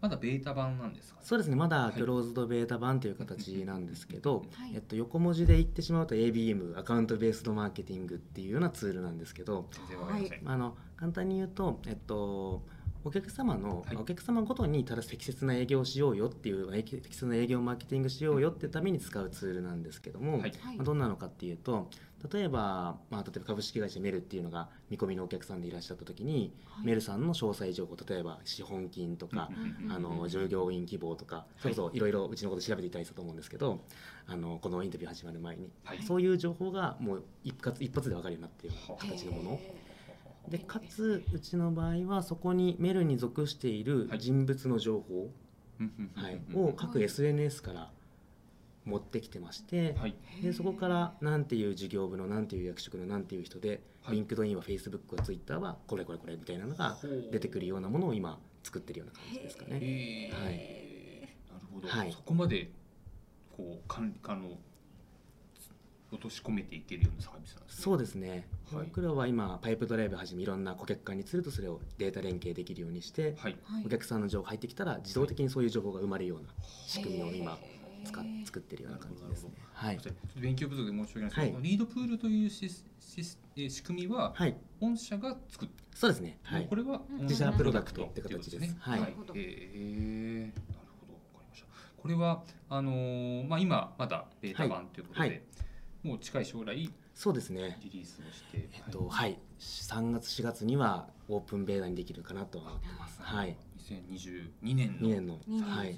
[0.02, 1.26] まだベータ版なんですか、ね？
[1.26, 10.50] そうですねまだはいクローズドベータ版という形なんですけど、はいえっと、横文字で言ってしまうと ABM アカウントベースドマーケティングっていうようなツールなんですけど全然わかりません。
[10.50, 12.64] あの簡単に言うと、えっと、
[13.04, 13.98] お客様の、はい。
[13.98, 20.54] お客様ごとにただ適切な営業をしようよっていうえ適切な営業マーケティングしようよってために使うツールなんですけども、はい。
[20.60, 20.78] はい。
[20.78, 21.90] まあ、どんなのかっていうと
[22.32, 26.86] 例えば、まあ、例えば株式会社メルっていうのが見込みのお客さんでいらっしゃった時に、はい。
[26.86, 29.50] メルさんの詳細情報例えば資本金とか、
[29.90, 33.82] あの従業員希望とかそれこそいろいろうちのこと調べていただいたと思うんですけど
[34.26, 36.02] あのこのインタビュー始まる前に、はい。
[36.02, 39.62] そういう情報がもう一発一発で分かるようになっているような形のもの
[40.50, 44.20] でかつうちの場合はそこにメルに属しているはい。
[44.20, 45.30] 人物の情報、
[46.16, 47.92] はいうんを各 SNS から
[48.86, 50.16] 持ってきてまして、はい。
[50.42, 54.16] でそこから何ていう事業部の何ていう役職の何ていう人で、はい。
[54.16, 56.98] LinkedIn は Facebook は Twitter はこれこれこれみたいなのが
[57.32, 59.80] 出てくるようなものを今作ってるような感じですかね。
[59.82, 60.44] えー。
[60.44, 60.54] はい。
[61.52, 62.72] なるほど、はいそこまで
[63.56, 64.52] こう管理あの
[66.12, 67.84] 落とし込めていけるようなサービスなんですね。
[67.84, 68.86] そうですね、はい。
[68.86, 73.58] 僕らは今 Pipedrive はじめいろんな顧客管理ツールとそれをデータ連携できるようにして、はい。
[73.64, 73.86] はい。
[73.86, 76.50] お客さんの情報入ってきたら自動的にそういう情報が生まれるような
[76.86, 77.58] 仕組みを今
[78.06, 79.52] 使っ作ってるような感じですね。
[79.74, 79.88] は。
[79.88, 79.98] はい。
[79.98, 81.64] いちょっと勉強不足で申し訳ないですけど、はい。
[81.64, 86.38] リードプールというシスシスえー仕組みははい、御社が作っそうですね。
[86.44, 86.68] はい。
[86.68, 86.76] こ。
[86.76, 90.42] れは自社プロダクトってということ形ですはいはいなるほどえー。
[90.42, 90.54] なる
[91.02, 91.14] ほど。
[91.14, 91.68] わかりました。
[92.02, 95.30] これはあのーまあ今まだベータ版ということで、はい。
[95.30, 95.42] はい
[96.08, 97.80] もう近い将来リそうですね。
[97.84, 103.22] リースをして、えっとはい、3月4月にはオープンベータにできるかなとは思ってます。
[103.22, 103.58] はい。
[103.78, 105.98] 2022年の2年の二年はい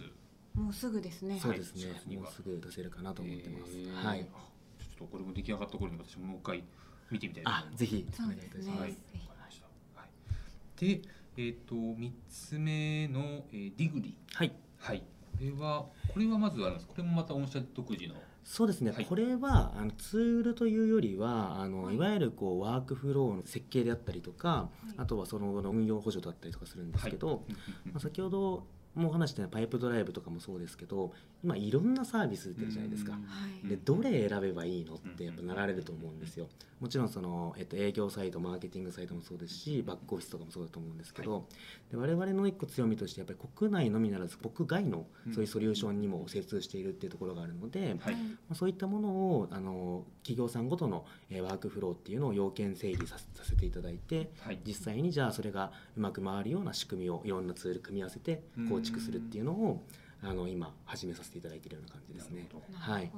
[0.55, 0.61] 3。
[0.61, 2.05] もうすぐですねそうですね4月。
[2.07, 3.71] にはもうすぐ出せるかなと思ってます。
[3.73, 4.19] えーはい。
[4.23, 6.63] ちょっとこれも出来上がった頃に私ももう一回
[7.11, 7.73] 見てみたいと思います。
[7.75, 8.69] あぜひお願いいたします。
[8.69, 8.79] はい。
[8.79, 10.79] はい。
[10.79, 11.01] で、
[11.37, 14.53] えっ、と三つ目の、えー、ディグリはい。
[14.77, 14.99] はい。
[14.99, 15.05] こ
[15.41, 16.87] れはこれはまずあるんです。
[16.87, 18.15] これもまた御社独自の。
[18.49, 19.05] そうですね、はい。
[19.05, 21.95] これはあのツールというよりはあの、はい。
[21.95, 24.93] い、わゆるこうワークフローの設計であったりとか、い。
[24.97, 27.43] あとはその後の運用補助だったりとかするんですけど、
[27.85, 33.13] まあ、先ほどもお話したパイプドライブとかもそうですけど今いろんなサービス出てるじゃないですか。
[33.13, 36.47] はいでどれ選べばいいのってやっぱなられると思うんですよ。
[36.79, 41.45] もちろんその、えっと、営業サイドマーケティングサイドもそうですしバックオフィスとかもそうだと思うんですけど、
[41.91, 48.15] で我々の一個強みとしてやっぱり国内のみならず国外のそういうソリューションにも精通しているっていうところがあるので、はい。
[48.15, 48.19] ま
[48.51, 54.59] あ、そういったものをあの企業さんごとの、えーワークフローっていうのを要件整理させさせていただいてはい。
[54.65, 59.83] 実際にじゃあそれがうまく回るような仕組みをいろんなツール組み合わせて構築するっていうのを
[60.21, 62.59] あの今始めさせていただいているような感じですねなるほ。
[62.59, 63.11] どはい。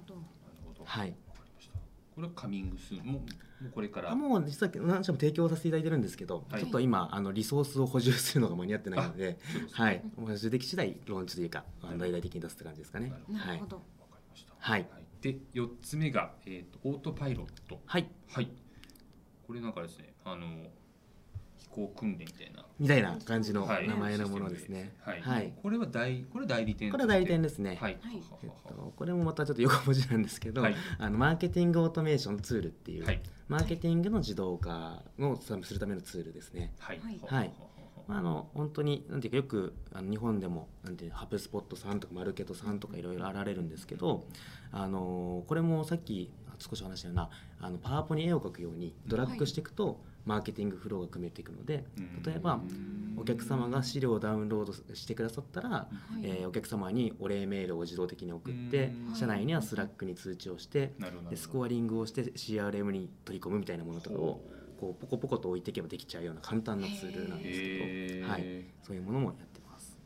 [0.84, 1.80] はいわかりました。
[2.16, 3.20] これはカミングスもうも
[3.68, 4.12] うこれから。
[4.12, 9.40] あもう実は何社も提供させていただいてるんですけど、はいちょっと今あのリソースを補充するのが間に合ってないので、
[9.72, 13.66] はい、補充でき次第ローンチというかあの大々的に出すって感じですかねなるほ。
[13.66, 14.54] どわかりました。
[14.58, 14.88] はい
[15.22, 17.80] で四つ目がえっ、とオートパイロット。
[17.86, 18.50] はい、はい。
[19.46, 20.72] これなんかですねあの飛
[21.72, 22.66] 行訓練みたいな。
[22.80, 24.94] みたいな感じのはい名前のものですね。
[25.02, 25.22] はい。
[25.22, 27.78] はいこれは代これ代理店これは代理店でですね。
[27.80, 27.98] はい。
[28.02, 36.74] はいえっと、これもまたちょっと横文字なんですけど、はいあのマーケティングオートメーションツールっていう、はいマーケティングの自動化をするためのツールですね。
[36.80, 37.00] はい。
[37.00, 37.54] はいはい
[38.08, 44.26] まあ、あの本当になんていうかよくあの日本でもなんていうハブスポットさんとかマルケットさんとかいろいろあられるんですけど、
[44.72, 47.30] あのこれもさっき少し話したような
[47.60, 52.24] あのパワポに絵を描くようにドラッグしていくと、マーケティングフローが組めていくのでうん。
[52.24, 52.60] 例えば
[53.18, 56.22] お客様が資料をダウンロードしてくださったら、はい。
[56.24, 59.16] えーお客様にお礼メールを自動的に送ってうん。
[59.16, 60.94] 社内には Slack に通知をして
[61.36, 64.42] スコアリングをして CRM に取り込むみたいなものとかを
[64.80, 69.98] こうポコポコと置いていけばできちゃうような簡単なツールなんですけど、はい、えそういうものもやってます。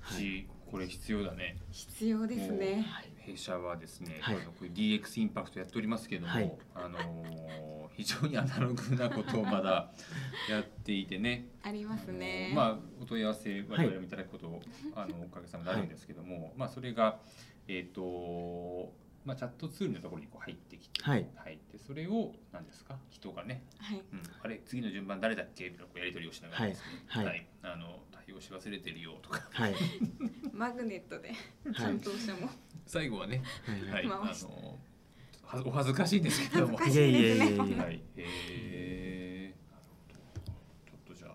[0.00, 0.20] はい。
[0.20, 1.56] しこれ必要だね。
[1.70, 2.86] 必要ですね
[3.24, 4.36] 弊社はですね、はい。
[4.36, 6.52] あのこれ DX インパクトやっておりますけれども、はい。
[6.74, 9.92] あのー非常にアナログなことをまだ
[10.48, 11.48] やっていてね。
[11.62, 12.46] ありますね。
[12.52, 14.62] あのまあお問い合わせ我々もいただくこと、
[14.96, 17.20] あのおかげさまであるんですけども、まあそれが
[17.68, 18.94] えっ、と
[19.26, 21.26] まあチャットツールのところにこう入ってきて、はい。
[21.36, 22.98] 入ってそれを何ですか？
[23.10, 23.98] 人がね、はい。
[24.10, 25.64] うん、あれ次の順番誰だっけ？
[25.64, 27.26] みたいなこうやり取りをしながらですね、はい。
[27.26, 27.46] はい。
[27.62, 29.42] あの対応し忘れてるよとか。
[29.52, 29.74] はい、
[30.52, 31.34] マグネットでは
[31.70, 31.74] い。
[31.74, 32.50] 担当者も
[32.86, 36.78] 最後はねはいはい、あのはお恥ずかしいんですけども。
[36.78, 37.58] 恥ずかしいですね。
[37.76, 40.52] はい、えー、なるほど。
[40.86, 41.30] ちょっとじゃあ、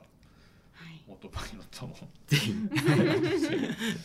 [0.73, 1.03] はい。
[1.07, 2.53] オートパイロットも、ぜひ。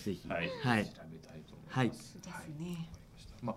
[0.04, 0.84] ぜひはい、はい。
[0.84, 1.78] 調べたいと思います。
[1.78, 1.90] はい。
[1.90, 2.20] ですね。
[2.26, 2.52] わかり
[3.14, 3.34] ました。
[3.40, 3.56] まあ、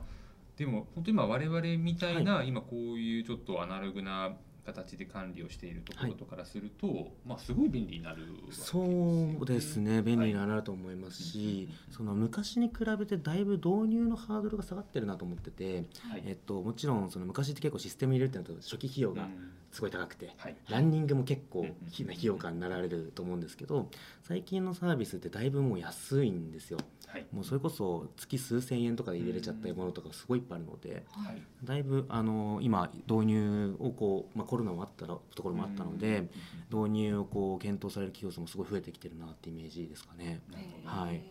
[0.55, 10.01] でも、本当に今我々みたいな、今こういうちょっとアナログな形で管理をしているところとからすると、まあ、すごい便利になるわけですよそうですね。
[10.01, 11.93] 便利にはいなると思いますし、うん。
[11.93, 16.23] その昔に比べてだいぶ導入のハードルが下がってるなと思ってて、はい。
[16.25, 20.55] えっと、もちろんその昔って結構システム入れるってなると初期費用がうんすごい高くて、はい。
[20.69, 23.89] ランニングも結構うん費費用感になられると思うんですけど
[24.23, 26.79] 最近のサービスってだいぶもう安いんですよ。
[27.07, 27.25] はい。
[27.33, 31.41] もうそれこそ月数千円とかで入れれちゃったものとかすごいいっぱいあるのではい。
[31.61, 36.29] だいぶあの今導入をこう、まあ、コロナもあったらところもあったので
[36.71, 40.39] 導入をこう検討される企業さんもすごい増えてきてるなってイメージですかね。
[40.85, 41.21] はい。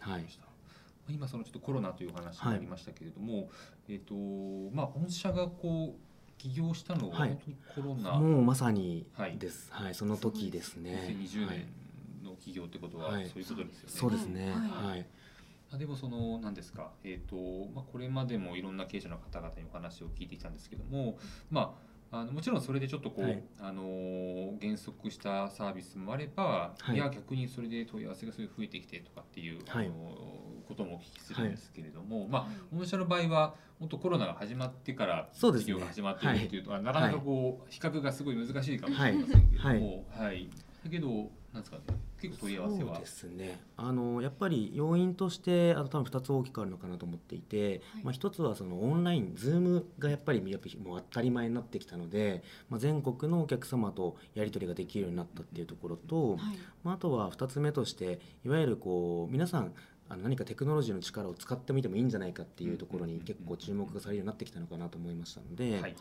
[0.00, 0.26] はい。
[1.08, 3.48] 今そのちょっとコロナというお話になりましたけれども、
[3.88, 4.14] えっ、と
[4.74, 6.07] まあ御社がこう
[6.38, 7.28] 起業したのははい。
[7.30, 9.94] 本当にコロナ、もうまさにはいです、はい。
[9.94, 11.14] その時ですね。
[11.18, 11.56] 2020はい
[12.22, 13.26] 年の起業ってことははい。
[13.26, 13.94] そういうことですよね。
[13.96, 14.50] そうですね。
[14.52, 14.90] はい。
[14.92, 15.06] はい。
[15.70, 21.18] あでもその何ですか、えーとまあ、これまでもいろんな経営者の方々にお話を聞いてきたんですけども、
[21.50, 21.76] ま
[22.10, 23.42] あ、あのもちろんそれでちょっとこう、はい。
[23.60, 26.96] あのー減速したサービスもあれば、はい。
[26.96, 40.48] い、や逆にそれで問い合わせがすごい増えてきてとかっていう、はいあのーこともお聞きするんですけれども、まあ御社の場合は本当コロナが始まってから事業が始まっているっていうと、あなかなかこう比較がすごい難しいかもしれませんけれども、はい。
[40.84, 41.08] だけど
[41.52, 41.82] なんですかね
[42.20, 42.94] 結構問い合わせは？
[42.94, 43.60] そうですね。
[43.76, 48.04] あのやっぱり要因としてあの多分2つ大きくあるのかなと思っていて、はい。
[48.04, 56.38] まあ、1つはそのオンライン Zoom がやっぱりやっぱりもう当たり前になってきたので、まあ、全国のお客様とやり取りができるようになったっていうところと、はい。
[56.82, 59.72] まあ、あとは2つ目としていわゆるこう皆さん
[60.10, 65.94] あの何かテクノロジーの力を使ってみてもいいんじゃないかっていうところに結構注目がされるようになってきたのかなと思いましたので、はい。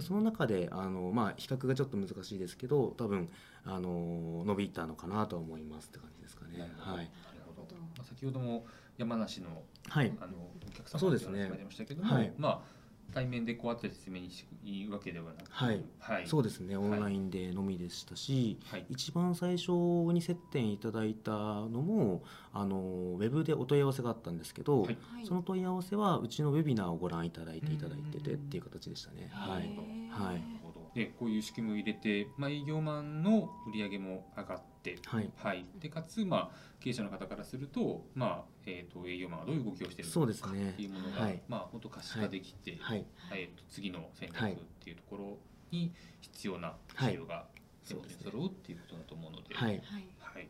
[0.00, 3.28] その中であの、まあ、比較がちょっと難しいですけど多分
[3.64, 6.60] あの伸びたのかなとは思いますって感じですかね。
[6.78, 7.08] はい、なる
[7.46, 7.74] ほど。
[7.96, 10.12] まあ、先ほども山梨のはい。
[10.20, 11.38] あのお客様そうですね。
[11.38, 12.32] の話がありましたけども、はい。
[12.36, 12.83] まあ
[13.14, 15.84] 対面でこうやって説明にしいいわけではなく、はい。
[16.00, 16.76] はい、そうですね。
[16.76, 22.22] オンラインでのみでしたし、はい、一番最初に接点いただいたのも
[22.52, 24.98] あのウェブでお問い合わせがあったんですけど、はい。
[25.14, 25.26] はい。
[25.26, 29.30] その問い合わせはうちのウェビナーをご覧いただいていただいててっていう形でしたね。
[29.32, 29.68] はい、はい。
[29.68, 30.90] なるほど。
[30.94, 34.73] でこういう仕組みを入れて、まあ、営業マンの売り上げも上がって、
[35.06, 35.30] はい。
[35.36, 40.70] はい、でかつ、まあ、経営者の方からすると,、まあえー、と営業マンがどういう動きをしているそうのかですね。
[40.70, 41.42] っていうものが、はい。
[41.48, 43.04] まあ、本当可視化できて、はい。
[43.32, 44.52] えー、と次の戦略はい。
[44.52, 45.38] っていうところ
[45.70, 47.46] に必要な資料が
[47.86, 49.82] 手元に揃うっていうことだと思うので、はい、はい。
[50.20, 50.48] はい。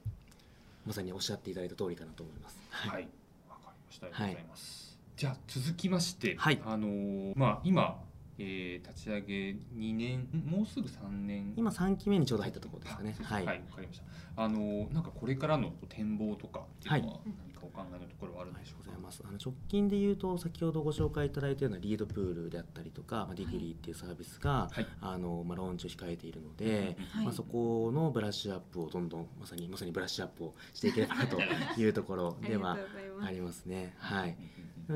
[0.87, 2.59] まさにおっしゃっていただいた通りかなと思います。
[2.71, 3.09] はい、
[3.49, 4.07] わかりました。
[4.07, 4.99] ありがとうございます。
[5.17, 6.61] じゃあ続きまして、はい。
[6.65, 8.03] あのーまあ今、
[8.39, 9.35] えー、立ち上げ
[9.77, 11.53] 2年、んもうすぐ3年。
[11.57, 13.17] 今3期目にちょうど入ったところですかね。
[13.23, 14.05] あはい、わ、かりました。
[14.37, 18.85] あのーなんかこれからの展望とかっていうのははい何かお考えのところはあるしょうか？
[18.85, 19.23] がとうございます。
[19.27, 24.87] あの直近で言うと先ほどご紹介いただいたようなリードプールであったりとか、まあ、ディグリーっていうサービスが、はい。
[25.01, 31.39] あのまあ、ローンチを控えているので、はいまあ、そこのブラッシュアップをどんどんまさにまさにブラッシュアップをしていければなと
[31.81, 32.79] いうところでは
[33.23, 33.95] ありますね。
[33.99, 34.37] はい。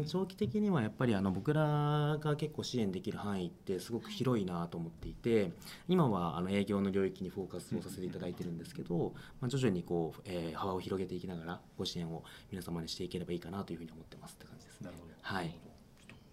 [0.06, 5.52] 長期的にはやっぱりあの僕らが結構支援できる範囲ってすごく広いなと思っていて
[5.88, 14.86] 今はあの営業の領域にフォーカスをさせていただいてるんですけど、まあ、徐々にこう、えー幅を広げていきながらご支援を皆様にしていければいいかなというふうに思ってますって感じですね。
[14.86, 15.14] なるほど。。
[15.22, 15.54] はい。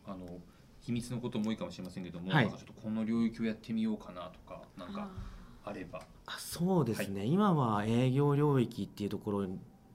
[0.07, 0.39] あの
[0.82, 2.45] 秘密のことも多いかもしれませんけども、はい。
[2.45, 5.09] なんかちょっとこの領域をやってみようかなとかなんか
[5.63, 6.01] あれば。
[6.25, 9.47] あそうですね、今は営業領域っていうところ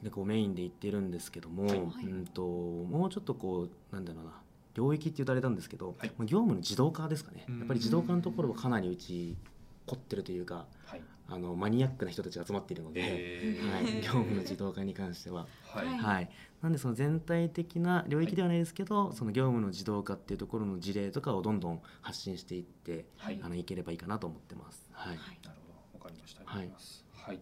[0.03, 1.79] でこうメインで言ってるんですけども、はい。
[2.05, 4.33] うんともうちょっとこうなんだろうな
[4.75, 6.13] 領域って言うとあれなんですけど、はい。
[6.17, 7.59] まあ業務の自動化ですかね、うん。
[7.59, 9.37] やっぱり自動化のところはかなりうち
[9.87, 11.03] 凝ってるというかはい。
[11.33, 13.73] あのマニアックな人たちが集まっているので、えー。
[13.73, 15.47] はい、業務の自動化に関しては。
[15.63, 15.87] はい。
[15.87, 15.99] はい。
[15.99, 16.31] はい、
[16.61, 23.39] なんでその全体的な領域ではないですけど、その業務の自動化っていうところの事例とかをどんどん発信していって、はい。
[23.43, 24.89] あのいければいいかなと思ってます。
[24.91, 25.39] はい、はい。
[25.45, 26.41] なるほど、わかりました。
[26.41, 27.35] ありがとうござい。
[27.35, 27.41] はい。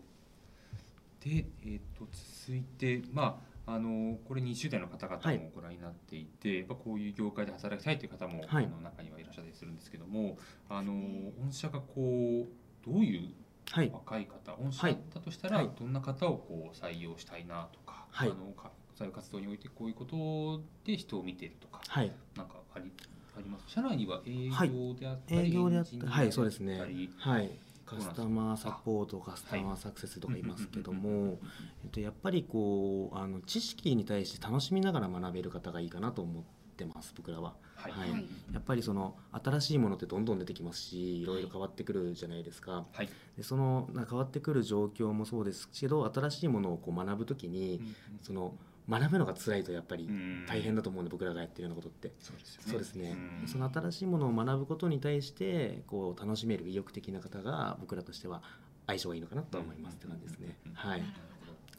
[1.20, 2.06] で、えっ、と
[2.48, 5.38] 続いて、まああのこれ20代の方々はい。
[5.38, 8.64] もご覧になっていて、まあこういう業界で働きたいという方も、はい。
[8.64, 10.38] あの中にはいらっしゃったりするんですけども、
[10.70, 13.28] あの御社がこうどういう
[13.70, 15.70] はい、若い方、御社だったとしたら、はい。
[15.78, 18.30] どんな方をこう採用したいなとか、はい。
[18.30, 22.90] あのか採用活動においてこういうことで人を見ているとか、はい、なんかあり
[23.36, 23.70] あります？
[23.70, 24.70] 社内には営はい。
[24.70, 26.80] 業であったり、営業であったはい、そうですね。
[26.80, 26.86] は
[27.40, 27.50] い、
[27.88, 31.38] カスタマーサポート、カスタマーサクセスとか言いますけども、
[31.84, 36.42] えっとやっぱりこうあの知識に対して楽しみながら学べる方がいいかなと思っ
[36.76, 37.14] てます。
[37.16, 37.54] 僕らは。
[37.76, 37.92] はい。
[37.92, 38.10] はい。
[38.10, 38.24] はい。
[38.52, 42.84] やっぱりその新しいものってどんどん出てきますしいろいろ変わってくるじゃないですか。
[42.92, 43.08] はい。
[43.36, 47.80] でそのな変わってくる状況もそうですけど新しいものをこう学ぶときに、
[48.22, 48.54] その
[48.88, 50.08] 学ぶのが辛いとやっぱり
[50.46, 52.12] 大変だと思うんで僕らがやってるようなことって。
[52.18, 52.70] そうですよね。
[52.70, 53.16] そうですね。
[53.42, 53.48] うん。
[53.48, 58.42] その新しいものを学ぶことに対してこう楽しめる意欲的な方が僕らとしては
[58.86, 60.56] 相性がいいのかなとは思いますって感じですね。
[60.66, 61.02] うんはい。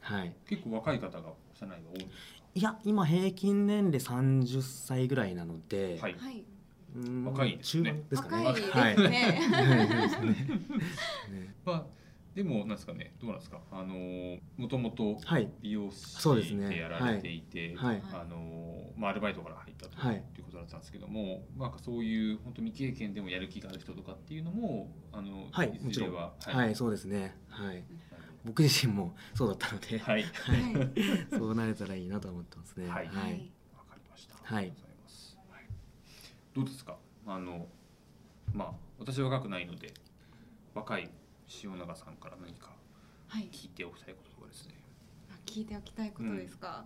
[0.00, 0.32] はい。
[0.46, 2.08] 結構若い方が社内は多い。
[2.52, 6.06] いや今平均年齢30歳ぐらいなので、か。
[6.06, 6.44] はい。
[7.24, 7.82] 若いですね。
[7.84, 8.44] 中盤ですかね。
[8.44, 9.40] 若いですはいね。
[9.52, 9.88] はい。
[9.88, 10.30] そうですね。
[11.40, 11.99] ね まあ
[12.40, 13.12] でもなんですかね。
[13.20, 13.60] どうなんですか？
[13.70, 15.50] あのもともとはい。
[15.60, 18.02] 美容師でやられていて、はい。
[18.14, 20.16] あのまあアルバイトから入ったとはい。
[20.38, 26.14] いうことだったんですけども、なんかそういう本当未経験でもやる気がある人とかっていうのもあのはいもちろん。
[26.14, 27.36] ははい、そうですね。
[27.50, 27.84] はい。
[28.42, 30.22] 僕自身もそうだったので、はい。
[30.22, 30.30] はい。
[31.30, 32.88] そうなれたらいいなと思ってますね。
[32.88, 33.06] はい。
[33.08, 33.32] ははい。
[33.34, 34.36] いわかりました。
[34.42, 34.72] はい。
[36.54, 36.96] どうですか？
[37.26, 37.66] あの
[38.54, 39.92] まあ私は若くないので
[40.74, 41.10] 若い
[41.64, 42.70] 塩永さんから何か
[43.28, 44.74] はい、聞いておきたいこととかですね。
[45.46, 46.84] 聞いておきたいことですか？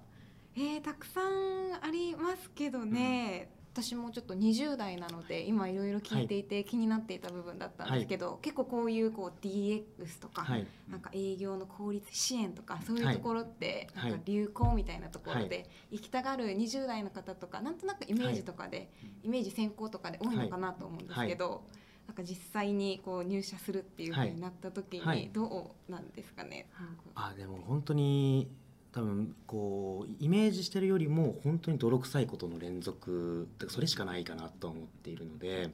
[0.56, 3.50] えー、たくさんありますけどね。
[3.72, 9.82] 私もちょっと20代なので今いろいろ聞いていて気になっていた部分だったんですけど、結構こういうこう DX
[10.20, 10.66] とか、はい。
[10.88, 14.10] なんか営業の効率支援とかそういうところってはい。
[14.12, 18.90] なんか流行みたいなところはで行きたがる20代の方とかなんとなくイメージとかで
[19.24, 21.64] イメージ先行とかで多いのかなと思うんですけど
[22.06, 25.20] なんか実際にこう入社するっていうふうになった時はい。
[25.22, 26.66] にどうなんですかね？
[27.14, 28.48] あでも本当に
[28.92, 35.70] 多分こうイメージしてるよりも本当に泥臭いことの連続それしかないかなと思っているので、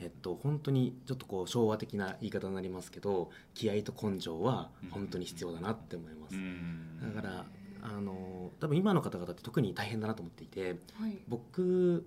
[0.00, 6.36] えっと、本当にちょっとこう昭和的な言い方になりますけど気合と根性は本当に必要だなって思います。
[6.36, 7.14] ん。
[7.14, 7.46] だから
[7.80, 11.16] あの多分今の方々って特に大変だなと思っていてはい。
[11.26, 12.04] 僕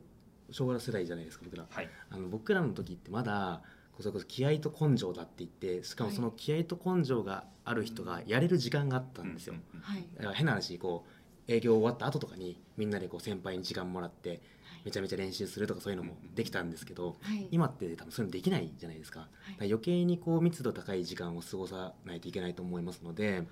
[0.51, 1.65] 昭和世代じゃないですか僕ら。
[1.69, 1.89] はい。
[2.09, 3.61] あの僕らの時ってまだ
[3.99, 9.55] それこそ気合と根性だって言ってしかもその気合と根性がある人がやれる時間があったんですよ。
[9.73, 10.05] うんはい。
[10.15, 11.05] だから変な話こ
[11.47, 14.41] う営業終わった後とかにみんなでこう先輩に時間もらって
[14.83, 17.47] めちゃめちゃ練習するとかそういうのもできたんですけどはい。
[17.51, 19.19] 今って多分そういうのできないじゃないですか。
[19.19, 19.29] だか
[19.59, 23.43] ら余計にこう密度高い時間を過ごさないといけないと思いますので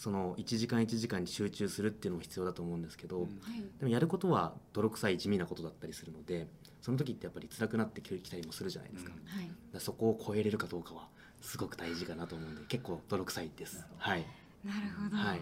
[0.00, 3.24] その1時間1時間に集中するっていうのも必要だと思うんですけど、うん。
[3.24, 3.60] はい。
[3.78, 6.48] でもやることは泥臭い地味なことだったりするので
[6.80, 9.40] その時ってやっぱり辛くなってきたりもするじゃないですか,、うん。
[9.40, 9.50] はい。
[9.78, 11.06] そこを超えれるかどうかは
[11.42, 13.86] すごく大事かなと思うんで結構泥臭いです。
[13.98, 14.24] はい。
[14.64, 15.16] なるほど。
[15.18, 15.40] はい。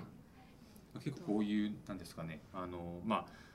[1.05, 2.41] 結構こういうなんですかね。
[2.53, 3.49] あのまあ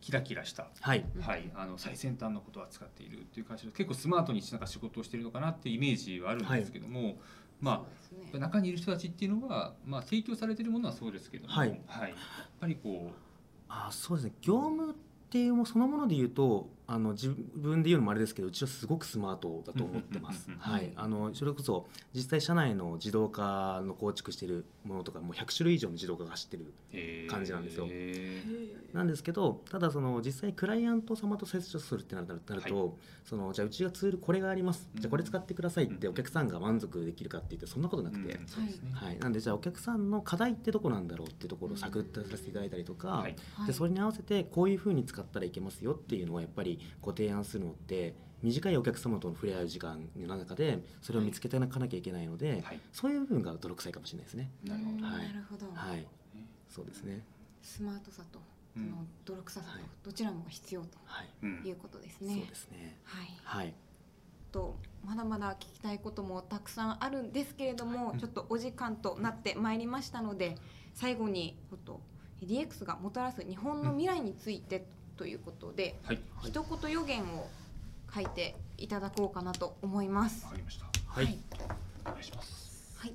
[0.00, 1.04] キラキラしたはい。
[1.20, 7.14] はい、あの最先端のことを扱っているっていう会社で結構スマートになんか仕事をしているのかなっていうイメージはあるんですけども、まそ
[7.62, 8.30] うですね。
[8.32, 11.68] あ中にいる人たちっていうのは、まあ、提供されているものはそうですけども、はい。
[11.68, 11.78] やっ
[12.60, 13.10] ぱりこ
[13.68, 14.32] あそうですね。
[14.40, 14.94] 業務っ
[15.30, 20.50] ていうもそのもので言うとあの自分で言うのもあれですけどうちはすごくスマートだと思ってます。
[20.58, 20.92] はい。
[20.96, 27.86] あのそれこそ実際社内の自動化の構築しているものとかもう100種類以上の自動化が走ってる感じなんですよ。
[27.88, 28.42] え
[28.92, 34.90] なんですけどただその実際クライアント様と接触するってなるなると、そのじゃあうちがツールこれがあります。
[34.96, 36.12] じゃあこれ使ってくださいってうん。
[36.12, 38.40] お客さんが満足できるかって言ってそんなことなーくて、
[38.94, 43.36] はい、なんでじゃあお客さんの課題ってどこなんだろうっていうところを探ってさせていただいたりとか、はい。
[43.54, 52.80] はいでそれに合わせてこういうふうに使ったらいけますよっていうのをやっぱりご提案するのって短いお客様との触れ合う時間の中でそれを見つけていかなきゃいけないので、はい。
[52.92, 54.50] そういう部分が泥臭いかもしれないですね。
[54.64, 54.96] なるほど。
[54.96, 55.12] うんはい。
[55.26, 55.66] なるほど。
[55.74, 56.06] はい、
[56.68, 57.22] そうですね。
[57.62, 58.40] スマートさと、
[58.76, 58.84] うん。
[58.84, 59.82] その泥臭さと、はい。
[60.02, 61.62] どちらもが必要とはい、うん。
[61.66, 62.46] いうことですそうね。
[62.48, 62.96] ですね。
[63.04, 63.26] はい。
[63.44, 63.74] はい、
[64.50, 70.56] とまだまだ聞きたいこともたくさんあるんですけれども、ちょっとお時間となってまいりましたので
[70.94, 72.00] 最後にちょっと
[72.42, 74.86] DX がもたらす日本の未来について
[75.20, 76.18] ということで、はい。
[76.44, 77.46] 一言予言を
[78.14, 80.46] 書いていただこうかなと思います。
[80.46, 80.52] わ。
[80.52, 80.86] かりました。
[81.08, 81.38] はい。
[82.06, 82.96] お願いします。
[82.96, 83.12] はい、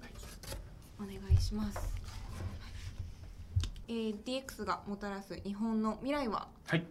[0.99, 1.79] お願いします。
[3.87, 6.47] えー、DX がもたらす日本の未来は？
[6.67, 6.85] はい。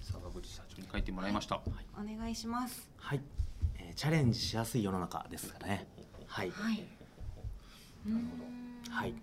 [0.00, 2.88] 坂口社長に書いてもらいました、お願いします。
[2.96, 3.20] はい、
[3.76, 5.86] えーチャレンジしやすい世の中ですかね。
[6.26, 6.50] はい。
[6.50, 6.82] はい。
[8.06, 8.30] うーん。
[8.90, 9.14] はい。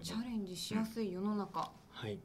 [0.00, 2.20] チャレンジしやすい世の中、はい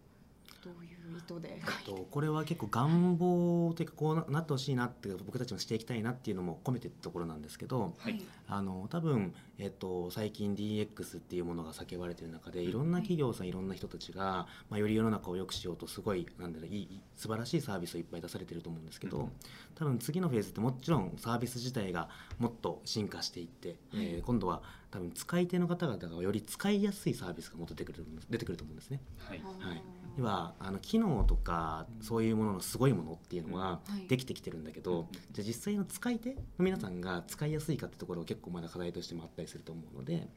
[0.63, 1.59] どういう意図で。
[1.85, 8.21] とこれは結構願望というかこうななってほしいなって僕たちもしていきたいなっていうのも込めてるところなんですけどはい。
[8.47, 12.71] あの多分、えっと、最近 DX っていうものが叫ばれてる中でい。
[12.71, 19.31] ろんな企業さんいろんな人たちが、まあ、より世の中を良くしようとすごいなんだろういい素晴らしいサービスをいっぱい出されてると思うんですけど、うん。
[19.75, 24.61] 多分次のフェーズってもちろんサービス自体がもっと進化していって、えー今度は
[24.91, 28.99] 多分使い手の方々がより使いやすいサービスがもっと出てくる出てくると思うんですね。
[29.27, 29.39] はい。
[29.39, 29.81] はい。
[30.17, 34.07] 要はあの機能とかそういうもののすごいものっていうのははい。
[34.07, 40.27] できてきてるんだけど、うんじゃあ実際の使い手の皆さんが使いやすいかってところが結構まだ課題としてもあったりすると思うので、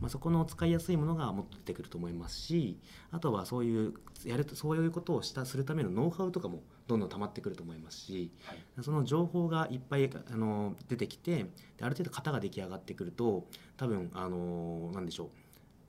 [0.00, 2.78] まあ、そこの使いやすいものがもっと出てくると思いますし
[3.10, 3.94] あとはそういう
[4.24, 8.58] やるとそういうことをしたするためのノウハウとかもどんどん溜まってくると思いますしはい。
[8.82, 11.48] その情報がいっぱいあの出てきてで
[11.82, 15.28] ある程度型が出来上がってくると多分あのなんでしょう。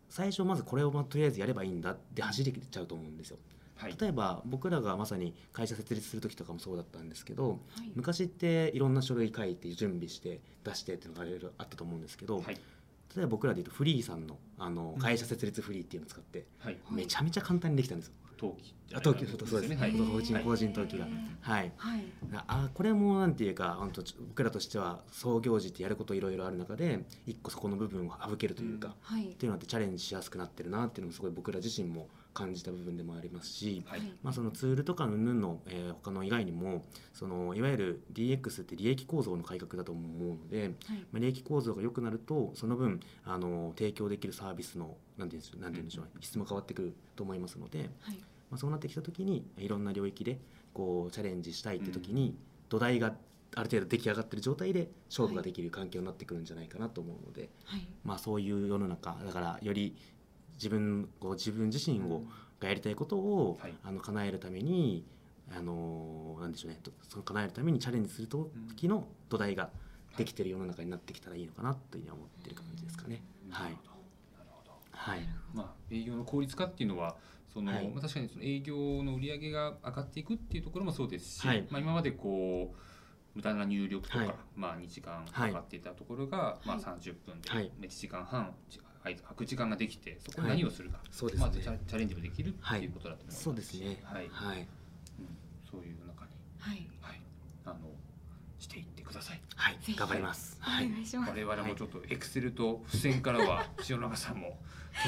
[0.09, 3.37] 最初まずこれをまあとりあえずやればいいんだって走り切っちゃうと思うんですよ。
[3.75, 3.95] はい。
[3.99, 7.91] 例えば僕らがまさに会社設立する時とかもそうだったんですけどはい。
[7.95, 12.55] 昔っていろんな書類書いて準備して出してっていうのがいろいろあったと思うんですけど、はい。
[13.15, 16.77] 例えば僕らで言うとフリーさんのあの会社設立フリーっていうのを使ってはい。
[16.91, 18.13] めちゃめちゃ簡単にできたんですよ。
[18.39, 19.75] 登記あ登記そうですね。
[19.75, 19.91] はい。
[19.91, 20.43] 法人はい。
[20.43, 21.05] 法人登記が
[21.41, 21.71] はい。
[21.77, 22.03] はい。
[22.47, 29.29] あこれもなんていうか本当僕らとしては創業時ってやることいろいろある中で一個そこの部分を省けるというか、はい。
[29.29, 34.01] っていうのってチャレンジしやすくなってるなっていうのもすごい僕ら自身も感じた部分でもありますし、はい。
[34.21, 36.83] まあ、そのツールとかのぬの、えー他の以外にも
[37.13, 40.69] そのいわゆる DX って利益構造の改革だと思うので、はい。
[40.69, 40.75] ま
[41.15, 48.17] あ、利益構造が良くなるとその分あの提供できるサービスのなんていうんでしょうなんていうんでしょう質も変わってくると思いますので、はい。
[48.51, 50.39] まあ、そうなってきた時にいろんな領域で
[50.73, 52.35] こうチャレンジしたいって時に、
[52.69, 53.15] 土台が
[53.55, 57.87] ある程度出来上がってる状態で勝負ができる環境になってくるんじゃないかなと思うので、はい。
[58.03, 59.95] まあ、そういう世の中だからより
[60.55, 62.23] 自分こう自分自身を
[62.59, 63.73] がやりたいことを、はい。
[63.83, 65.05] あの叶えるために
[65.55, 69.69] あのなんでしょうねとその叶えるためにチャレンジする時の土台が
[70.17, 73.21] できてる世の中になってきたらいいのかなというふうには思ってる感じですかね。
[73.49, 73.77] はい、
[74.91, 75.19] はい。
[75.53, 77.15] まあ、営業の効率化っていうのは
[77.53, 77.87] その、はい。
[77.89, 81.65] まあ、確かにその営業の売り上げが上がっていくっていうところもそうですし、はい。
[81.69, 82.77] まあ、今までこう
[83.35, 84.35] 無駄な入力とか、はい。
[84.55, 87.71] まあ、2時間かかっていたところが、まあ、30分で、はい。
[87.81, 88.55] 1時間半
[89.13, 91.45] ち空く時間ができてそこに何をするか、そうですね。
[91.45, 93.39] まずチャチャレンジもできるっていうことだと思います。
[93.39, 93.99] し、そうですね。
[94.03, 94.29] はい。
[94.31, 94.65] はい、うん、
[95.69, 96.87] そういう中に、はい。
[97.01, 97.21] はい、
[97.65, 97.75] あの
[98.59, 99.41] していってください。
[99.55, 99.77] はい。
[99.95, 100.57] 頑張ります。
[100.61, 100.89] おはい。
[100.89, 101.31] 願いします。
[101.31, 104.59] 我々もちょっとエクセルと付箋からは 塩永さんも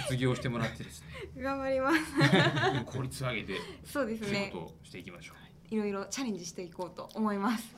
[0.06, 1.08] 卒業してもらってですね。
[1.42, 1.98] 頑張ります。
[2.86, 5.38] 効率を上げてそうです仕ね事をしていきましょう。
[5.70, 7.76] いろいろチャレンジしていこうと思います。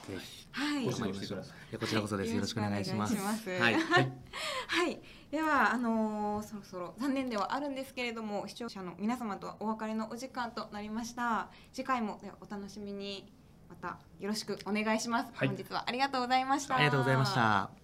[0.51, 0.85] はい。
[0.85, 1.57] ご指導してください。
[1.71, 2.33] いやこちらこそです。
[2.33, 3.15] よろしくお願いします。
[3.15, 3.73] はい。
[3.73, 5.01] はい、
[5.31, 11.49] ではあのーそろそろ残念ではあるんですけれども視聴者の皆様とはお別れのお時間となりました。
[11.71, 13.31] 次回もではお楽しみに。
[13.69, 15.47] またよろしくお願いします、はい。
[15.47, 16.75] 本日はありがとうございました。
[16.75, 17.78] ありがとうございました。